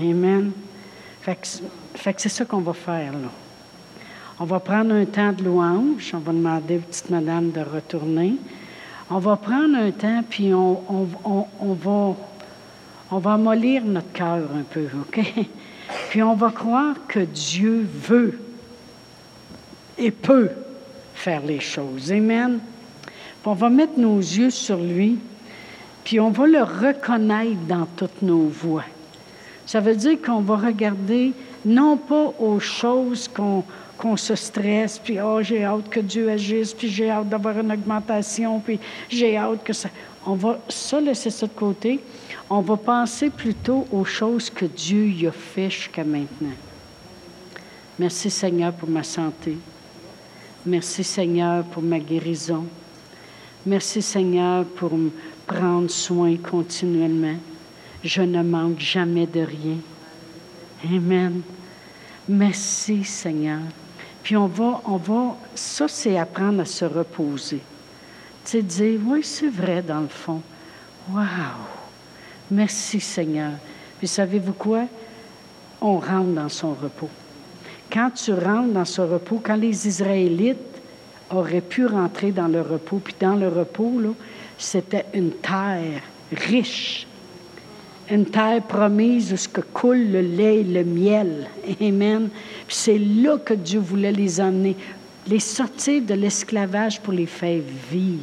Amen. 0.00 0.52
Fait 1.20 1.34
que, 1.36 2.20
c'est 2.22 2.30
ça 2.30 2.46
qu'on 2.46 2.62
va 2.62 2.72
faire, 2.72 3.12
là. 3.12 3.28
On 4.40 4.46
va 4.46 4.58
prendre 4.58 4.94
un 4.94 5.04
temps 5.04 5.32
de 5.32 5.44
louange. 5.44 6.12
On 6.14 6.18
va 6.18 6.32
demander 6.32 6.76
à 6.76 6.78
petite 6.78 7.10
madame 7.10 7.50
de 7.50 7.60
retourner. 7.60 8.36
On 9.10 9.18
va 9.18 9.36
prendre 9.36 9.76
un 9.76 9.90
temps, 9.90 10.24
puis 10.28 10.54
on, 10.54 10.80
va, 11.74 12.16
on 13.10 13.20
mollir 13.38 13.84
notre 13.84 14.12
cœur 14.12 14.48
un 14.58 14.62
peu, 14.62 14.86
OK? 14.98 15.20
Puis 16.10 16.20
on 16.20 16.34
va 16.34 16.50
croire 16.50 16.96
que 17.06 17.20
Dieu 17.20 17.86
veut 17.88 18.40
et 19.98 20.10
peut 20.10 20.50
faire 21.14 21.42
les 21.42 21.60
choses. 21.60 22.12
Amen. 22.12 22.60
On 23.44 23.54
va 23.54 23.70
mettre 23.70 23.96
nos 23.96 24.18
yeux 24.18 24.50
sur 24.50 24.76
lui. 24.76 25.18
Puis 26.02 26.18
on 26.18 26.30
va 26.30 26.46
le 26.46 26.62
reconnaître 26.62 27.60
dans 27.68 27.86
toutes 27.96 28.22
nos 28.22 28.46
voies. 28.46 28.84
Ça 29.66 29.80
veut 29.80 29.94
dire 29.94 30.20
qu'on 30.20 30.40
va 30.40 30.56
regarder 30.56 31.32
non 31.64 31.96
pas 31.96 32.32
aux 32.38 32.60
choses 32.60 33.28
qu'on 33.28 34.16
se 34.16 34.34
stresse, 34.34 35.00
puis 35.02 35.20
oh, 35.20 35.42
j'ai 35.42 35.64
hâte 35.64 35.88
que 35.88 36.00
Dieu 36.00 36.30
agisse, 36.30 36.72
puis 36.74 36.88
j'ai 36.88 37.10
hâte 37.10 37.28
d'avoir 37.28 37.58
une 37.58 37.72
augmentation, 37.72 38.60
puis 38.60 38.78
j'ai 39.08 39.36
hâte 39.36 39.64
que 39.64 39.72
ça. 39.72 39.88
On 40.24 40.34
va 40.34 40.58
ça 40.68 41.00
laisser 41.00 41.30
ça 41.30 41.46
de 41.46 41.52
côté. 41.52 42.00
On 42.50 42.60
va 42.60 42.76
penser 42.76 43.30
plutôt 43.30 43.86
aux 43.92 44.04
choses 44.04 44.50
que 44.50 44.64
Dieu 44.64 45.06
y 45.06 45.26
a 45.26 45.32
fait 45.32 45.70
jusqu'à 45.70 46.04
maintenant. 46.04 46.54
Merci 47.98 48.30
Seigneur 48.30 48.72
pour 48.72 48.88
ma 48.88 49.02
santé. 49.02 49.56
Merci 50.66 51.04
Seigneur 51.04 51.62
pour 51.62 51.80
ma 51.80 52.00
guérison. 52.00 52.64
Merci 53.64 54.02
Seigneur 54.02 54.64
pour 54.64 54.90
prendre 55.46 55.88
soin 55.88 56.36
continuellement. 56.38 57.36
Je 58.02 58.22
ne 58.22 58.42
manque 58.42 58.80
jamais 58.80 59.28
de 59.28 59.42
rien. 59.42 59.76
Amen. 60.84 61.42
Merci 62.28 63.04
Seigneur. 63.04 63.60
Puis 64.24 64.36
on 64.36 64.48
va, 64.48 64.82
on 64.86 64.96
va, 64.96 65.36
ça 65.54 65.86
c'est 65.86 66.18
apprendre 66.18 66.62
à 66.62 66.64
se 66.64 66.84
reposer. 66.84 67.60
Tu 68.44 68.50
sais, 68.50 68.62
dire, 68.62 68.98
oui, 69.06 69.22
c'est 69.22 69.48
vrai 69.48 69.82
dans 69.82 70.00
le 70.00 70.08
fond. 70.08 70.42
Wow! 71.08 71.22
Merci 72.50 72.98
Seigneur. 72.98 73.52
Puis 73.98 74.08
savez-vous 74.08 74.54
quoi? 74.54 74.86
On 75.80 76.00
rentre 76.00 76.34
dans 76.34 76.48
son 76.48 76.74
repos. 76.74 77.10
Quand 77.92 78.10
tu 78.10 78.32
rentres 78.32 78.72
dans 78.72 78.84
ce 78.84 79.00
repos, 79.00 79.40
quand 79.42 79.56
les 79.56 79.86
Israélites 79.86 80.58
auraient 81.30 81.60
pu 81.60 81.86
rentrer 81.86 82.32
dans 82.32 82.48
le 82.48 82.60
repos, 82.60 83.00
puis 83.02 83.14
dans 83.18 83.34
le 83.34 83.48
repos, 83.48 84.00
c'était 84.58 85.06
une 85.14 85.32
terre 85.32 86.02
riche, 86.32 87.06
une 88.10 88.26
terre 88.26 88.62
promise 88.62 89.32
où 89.32 89.36
ce 89.36 89.48
que 89.48 89.60
coule 89.60 90.10
le 90.10 90.20
lait 90.20 90.60
et 90.60 90.64
le 90.64 90.84
miel. 90.84 91.48
Amen. 91.80 92.28
C'est 92.68 92.98
là 92.98 93.38
que 93.38 93.54
Dieu 93.54 93.80
voulait 93.80 94.12
les 94.12 94.40
emmener, 94.40 94.76
les 95.26 95.40
sortir 95.40 96.02
de 96.02 96.14
l'esclavage 96.14 97.00
pour 97.00 97.12
les 97.12 97.26
faire 97.26 97.62
vivre. 97.90 98.22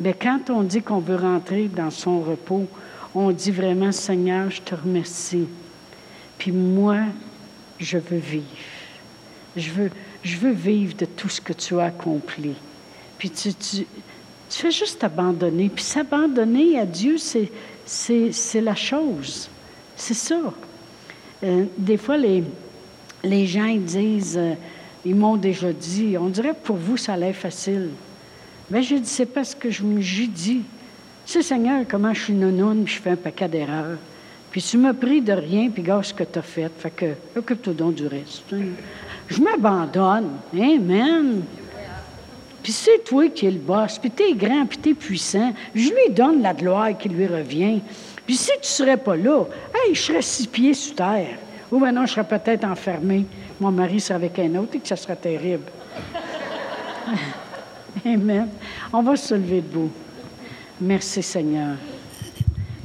Mais 0.00 0.14
quand 0.14 0.50
on 0.50 0.62
dit 0.62 0.80
qu'on 0.80 1.00
veut 1.00 1.16
rentrer 1.16 1.68
dans 1.68 1.90
son 1.90 2.20
repos, 2.20 2.66
on 3.14 3.30
dit 3.32 3.50
vraiment, 3.50 3.90
Seigneur, 3.90 4.50
je 4.50 4.62
te 4.62 4.74
remercie. 4.74 5.48
Puis 6.38 6.52
moi, 6.52 6.98
je 7.78 7.98
veux 7.98 8.18
vivre. 8.18 8.44
Je 9.56 9.70
veux, 9.70 9.90
je 10.22 10.36
veux 10.36 10.52
vivre 10.52 10.94
de 10.96 11.04
tout 11.04 11.28
ce 11.28 11.40
que 11.40 11.52
tu 11.52 11.78
as 11.78 11.86
accompli. 11.86 12.54
Puis 13.18 13.30
tu, 13.30 13.52
tu, 13.54 13.86
tu 14.48 14.58
fais 14.58 14.70
juste 14.70 15.02
abandonner. 15.02 15.68
Puis 15.68 15.84
s'abandonner 15.84 16.78
à 16.78 16.86
Dieu, 16.86 17.16
c'est 17.18 18.60
la 18.60 18.74
chose. 18.74 19.48
C'est 19.96 20.14
ça. 20.14 20.40
Euh, 21.44 21.64
des 21.76 21.96
fois, 21.96 22.16
les, 22.16 22.44
les 23.24 23.46
gens 23.46 23.66
ils 23.66 23.84
disent, 23.84 24.38
euh, 24.38 24.54
ils 25.04 25.14
m'ont 25.14 25.36
déjà 25.36 25.72
dit, 25.72 26.16
on 26.18 26.28
dirait 26.28 26.54
pour 26.54 26.76
vous, 26.76 26.96
ça 26.96 27.16
l'air 27.16 27.34
facile. 27.34 27.90
Mais 28.70 28.82
je 28.82 28.96
dis, 28.96 29.08
c'est 29.08 29.26
parce 29.26 29.54
que 29.54 29.70
je 29.70 29.82
me 29.82 30.00
dit. 30.00 30.62
Tu 31.26 31.32
sais, 31.32 31.42
Seigneur, 31.42 31.84
comment 31.88 32.14
je 32.14 32.22
suis 32.24 32.32
nounoune, 32.32 32.84
puis 32.84 32.94
je 32.94 33.00
fais 33.00 33.10
un 33.10 33.16
paquet 33.16 33.48
d'erreurs. 33.48 33.98
Puis 34.50 34.62
tu 34.62 34.78
m'as 34.78 34.94
pris 34.94 35.20
de 35.20 35.32
rien, 35.32 35.70
puis 35.70 35.82
gars 35.82 36.02
ce 36.02 36.14
que 36.14 36.24
tu 36.24 36.38
as 36.38 36.42
fait. 36.42 36.70
Fait 36.78 36.90
que, 36.90 37.06
occupe-toi 37.36 37.74
donc 37.74 37.94
du 37.94 38.06
reste. 38.06 38.44
Je 39.28 39.42
m'abandonne. 39.42 40.38
Amen. 40.54 41.42
Puis 42.62 42.72
c'est 42.72 43.04
toi 43.04 43.28
qui 43.28 43.46
es 43.46 43.50
le 43.50 43.58
boss, 43.58 43.98
puis 43.98 44.12
es 44.18 44.34
grand, 44.34 44.66
puis 44.66 44.90
es 44.90 44.94
puissant. 44.94 45.52
Je 45.74 45.88
lui 45.88 46.12
donne 46.12 46.42
la 46.42 46.54
gloire 46.54 46.96
qui 46.96 47.08
lui 47.08 47.26
revient. 47.26 47.80
Puis 48.26 48.36
si 48.36 48.50
tu 48.60 48.68
serais 48.68 48.96
pas 48.96 49.16
là, 49.16 49.44
hey, 49.74 49.94
je 49.94 50.00
serais 50.00 50.22
six 50.22 50.46
pieds 50.46 50.74
sous 50.74 50.94
terre. 50.94 51.38
Ou 51.70 51.78
maintenant, 51.78 52.06
je 52.06 52.12
serais 52.12 52.24
peut-être 52.24 52.64
enfermé. 52.64 53.26
Mon 53.60 53.70
mari 53.70 54.00
serait 54.00 54.14
avec 54.14 54.38
un 54.38 54.54
autre 54.56 54.76
et 54.76 54.80
que 54.80 54.88
ça 54.88 54.96
serait 54.96 55.16
terrible. 55.16 55.64
Amen. 58.04 58.48
On 58.92 59.02
va 59.02 59.16
se 59.16 59.34
lever 59.34 59.60
debout. 59.60 59.90
Merci 60.80 61.22
Seigneur. 61.22 61.76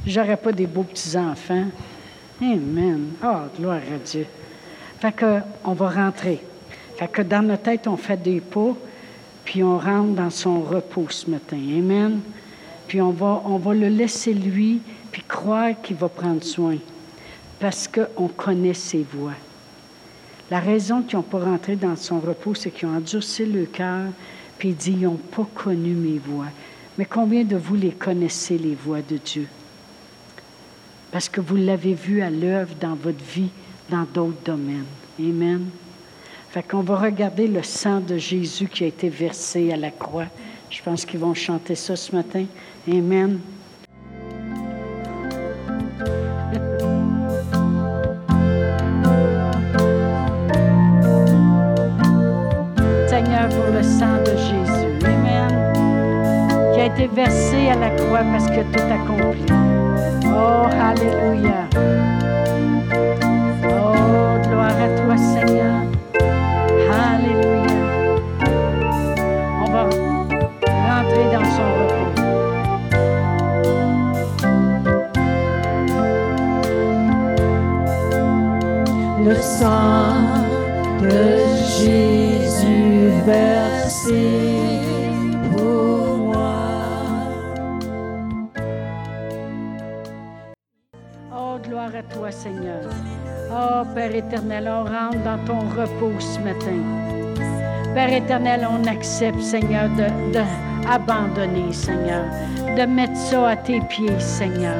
J'aurais 0.06 0.36
pas 0.36 0.52
des 0.52 0.66
beaux 0.66 0.82
petits-enfants. 0.82 1.66
Amen. 2.40 3.12
Oh, 3.22 3.36
gloire 3.58 3.76
à 3.76 3.98
Dieu. 3.98 4.26
Fait 5.00 5.12
que, 5.12 5.40
on 5.64 5.72
va 5.72 5.88
rentrer. 5.90 6.40
Fait 6.96 7.08
que 7.08 7.22
dans 7.22 7.42
notre 7.42 7.62
tête, 7.62 7.86
on 7.86 7.96
fait 7.96 8.22
des 8.22 8.40
pas 8.40 8.74
puis 9.44 9.62
on 9.62 9.78
rentre 9.78 10.14
dans 10.14 10.30
son 10.30 10.60
repos 10.60 11.06
ce 11.10 11.30
matin. 11.30 11.56
Amen. 11.56 12.20
Puis 12.88 13.00
on 13.00 13.10
va, 13.10 13.42
on 13.44 13.58
va 13.58 13.74
le 13.74 13.88
laisser 13.88 14.34
lui, 14.34 14.80
puis 15.12 15.22
croire 15.26 15.80
qu'il 15.82 15.96
va 15.96 16.08
prendre 16.08 16.42
soin, 16.42 16.76
parce 17.60 17.88
qu'on 17.88 18.28
connaît 18.28 18.74
ses 18.74 19.06
voies. 19.10 19.34
La 20.50 20.60
raison 20.60 21.02
qu'ils 21.02 21.16
n'ont 21.16 21.22
pas 21.22 21.40
rentré 21.40 21.76
dans 21.76 21.96
son 21.96 22.20
repos, 22.20 22.54
c'est 22.54 22.70
qu'ils 22.70 22.88
ont 22.88 22.96
endurci 22.96 23.46
le 23.46 23.64
cœur, 23.64 24.06
puis 24.58 24.70
ils 24.70 24.76
disent, 24.76 24.94
ils 25.00 25.04
n'ont 25.04 25.16
pas 25.16 25.46
connu 25.54 25.92
mes 25.92 26.18
voies. 26.18 26.50
Mais 26.98 27.06
combien 27.06 27.44
de 27.44 27.56
vous 27.56 27.74
les 27.74 27.90
connaissez, 27.90 28.58
les 28.58 28.74
voix 28.74 29.00
de 29.00 29.16
Dieu? 29.16 29.48
Parce 31.14 31.28
que 31.28 31.40
vous 31.40 31.54
l'avez 31.54 31.94
vu 31.94 32.20
à 32.22 32.28
l'œuvre 32.28 32.74
dans 32.80 32.96
votre 32.96 33.22
vie, 33.22 33.50
dans 33.88 34.02
d'autres 34.02 34.42
domaines. 34.44 34.84
Amen. 35.20 35.66
Fait 36.50 36.64
qu'on 36.64 36.80
va 36.80 36.96
regarder 36.96 37.46
le 37.46 37.62
sang 37.62 38.00
de 38.00 38.18
Jésus 38.18 38.66
qui 38.66 38.82
a 38.82 38.88
été 38.88 39.10
versé 39.10 39.72
à 39.72 39.76
la 39.76 39.92
croix. 39.92 40.26
Je 40.70 40.82
pense 40.82 41.04
qu'ils 41.04 41.20
vont 41.20 41.32
chanter 41.32 41.76
ça 41.76 41.94
ce 41.94 42.16
matin. 42.16 42.46
Amen. 42.88 43.38
Seigneur, 53.08 53.48
pour 53.50 53.66
le 53.72 53.84
sang 53.84 54.18
de 54.18 54.36
Jésus. 54.36 54.98
Amen. 55.04 55.48
Qui 56.74 56.80
a 56.80 56.86
été 56.86 57.06
versé 57.06 57.68
à 57.68 57.76
la 57.76 57.90
croix 57.90 58.24
parce 58.32 58.48
que 58.48 58.62
tout 58.72 58.92
accompli. 58.92 59.73
Oh, 60.36 60.66
Alléluia. 60.88 61.68
Oh, 63.64 64.38
gloire 64.48 64.78
à 64.82 64.88
toi, 65.00 65.16
Seigneur. 65.16 65.76
Alléluia. 66.90 67.78
On 69.62 69.70
va 69.70 69.82
rentrer 70.90 71.26
dans 71.32 71.48
son 71.56 71.68
repos. 71.78 72.14
Le 79.26 79.34
sang 79.36 80.16
de 81.00 81.20
Jésus 81.78 83.10
versé 83.24 84.53
Seigneur. 92.44 92.82
Oh, 93.50 93.86
Père 93.94 94.14
éternel, 94.14 94.68
on 94.68 94.84
rentre 94.84 95.22
dans 95.24 95.38
ton 95.46 95.60
repos 95.60 96.12
ce 96.20 96.38
matin. 96.40 96.76
Père 97.94 98.12
éternel, 98.12 98.68
on 98.70 98.86
accepte, 98.86 99.40
Seigneur, 99.40 99.88
de, 99.88 100.04
de 100.30 101.72
Seigneur, 101.72 102.24
de 102.76 102.84
mettre 102.84 103.16
ça 103.16 103.48
à 103.48 103.56
tes 103.56 103.80
pieds, 103.88 104.20
Seigneur, 104.20 104.76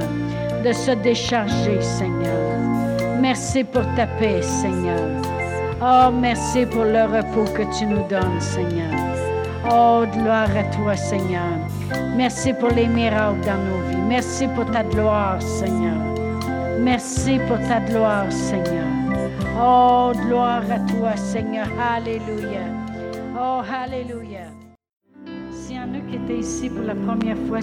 de 0.62 0.72
se 0.72 0.90
décharger, 0.90 1.80
Seigneur. 1.80 2.58
Merci 3.22 3.64
pour 3.64 3.86
ta 3.96 4.08
paix, 4.18 4.42
Seigneur. 4.42 5.22
Oh, 5.80 6.10
merci 6.12 6.66
pour 6.66 6.84
le 6.84 7.04
repos 7.04 7.50
que 7.50 7.62
tu 7.78 7.86
nous 7.86 8.06
donnes, 8.08 8.40
Seigneur. 8.40 8.92
Oh, 9.72 10.04
gloire 10.12 10.54
à 10.54 10.64
toi, 10.64 10.94
Seigneur. 10.96 11.56
Merci 12.14 12.52
pour 12.52 12.68
les 12.68 12.88
miracles 12.88 13.40
dans 13.46 13.56
nos 13.56 13.88
vies. 13.88 14.04
Merci 14.06 14.48
pour 14.48 14.70
ta 14.70 14.82
gloire, 14.82 15.40
Seigneur. 15.40 16.03
Merci 16.84 17.38
pour 17.48 17.56
ta 17.66 17.80
gloire, 17.80 18.30
Seigneur. 18.30 18.84
Oh, 19.58 20.12
gloire 20.26 20.64
à 20.70 20.78
toi, 20.80 21.16
Seigneur. 21.16 21.66
Alléluia. 21.80 22.60
Oh, 23.34 23.62
Alléluia. 23.72 24.48
S'il 25.50 25.76
y 25.76 25.78
en 25.78 25.94
a 25.94 26.00
qui 26.10 26.16
étaient 26.16 26.40
ici 26.40 26.68
pour 26.68 26.84
la 26.84 26.94
première 26.94 27.38
fois 27.48 27.60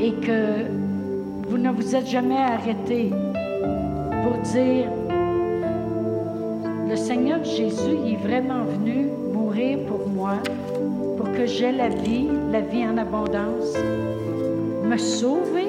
et 0.00 0.12
que 0.12 0.64
vous 1.46 1.58
ne 1.58 1.70
vous 1.70 1.94
êtes 1.94 2.06
jamais 2.06 2.38
arrêté 2.38 3.10
pour 4.22 4.38
dire, 4.50 4.88
le 6.88 6.96
Seigneur 6.96 7.44
Jésus 7.44 7.98
est 8.06 8.16
vraiment 8.16 8.64
venu 8.64 9.08
mourir 9.34 9.80
pour 9.86 10.08
moi, 10.08 10.38
pour 11.18 11.30
que 11.32 11.44
j'aie 11.44 11.72
la 11.72 11.90
vie, 11.90 12.28
la 12.50 12.62
vie 12.62 12.86
en 12.86 12.96
abondance, 12.96 13.76
me 14.84 14.96
sauver. 14.96 15.68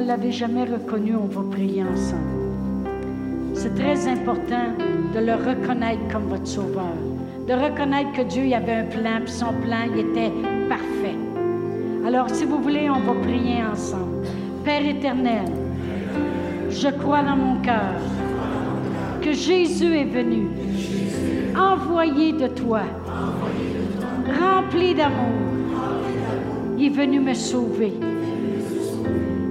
Ne 0.00 0.06
l'avez 0.06 0.32
jamais 0.32 0.64
reconnu, 0.64 1.14
on 1.14 1.26
va 1.26 1.42
prier 1.50 1.82
ensemble. 1.82 2.80
C'est 3.52 3.74
très 3.74 4.08
important 4.08 4.72
de 5.14 5.20
le 5.20 5.34
reconnaître 5.34 6.00
comme 6.10 6.22
votre 6.22 6.46
sauveur, 6.46 6.96
de 7.46 7.52
reconnaître 7.52 8.10
que 8.12 8.22
Dieu 8.22 8.46
il 8.46 8.54
avait 8.54 8.76
un 8.76 8.84
plan, 8.84 9.20
puis 9.22 9.30
son 9.30 9.52
plan 9.62 9.82
il 9.92 10.00
était 10.00 10.32
parfait. 10.70 11.18
Alors, 12.06 12.30
si 12.30 12.46
vous 12.46 12.62
voulez, 12.62 12.88
on 12.88 13.00
va 13.00 13.20
prier 13.20 13.62
ensemble. 13.62 14.26
Père 14.64 14.86
éternel, 14.86 15.44
je 16.70 16.88
crois 16.88 17.22
dans 17.22 17.36
mon 17.36 17.60
cœur 17.60 18.00
que 19.20 19.32
Jésus 19.32 19.98
est 19.98 20.04
venu, 20.04 20.48
envoyé 21.54 22.32
de 22.32 22.46
toi, 22.46 22.84
rempli 24.40 24.94
d'amour. 24.94 25.36
Il 26.78 26.86
est 26.86 26.88
venu 26.88 27.20
me 27.20 27.34
sauver. 27.34 27.92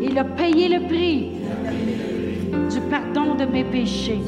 Il 0.10 0.18
a 0.18 0.24
payé 0.24 0.70
le 0.70 0.88
prix 0.88 1.30
du 2.74 2.82
pardon 2.89 3.36
de 3.36 3.45
mes 3.45 3.64
péchés. 3.64 4.20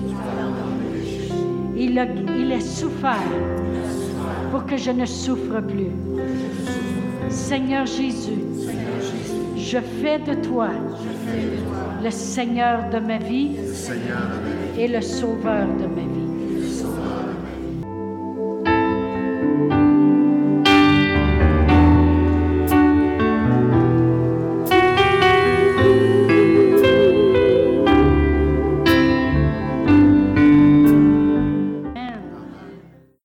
Il 1.75 1.97
a, 1.97 2.05
il 2.37 2.51
a 2.51 2.59
souffert 2.59 3.15
pour 4.51 4.67
que 4.67 4.77
je 4.77 4.91
ne 4.91 5.07
souffre 5.07 5.59
plus. 5.61 5.89
Seigneur 7.29 7.87
Jésus, 7.87 8.43
je 9.57 9.79
fais 9.79 10.19
de 10.19 10.35
toi 10.47 10.69
le 12.03 12.11
Seigneur 12.11 12.87
de 12.91 12.99
ma 12.99 13.17
vie 13.17 13.57
et 14.77 14.87
le 14.87 15.01
Sauveur 15.01 15.65
de 15.65 15.87
ma 15.87 16.01
vie. 16.01 16.10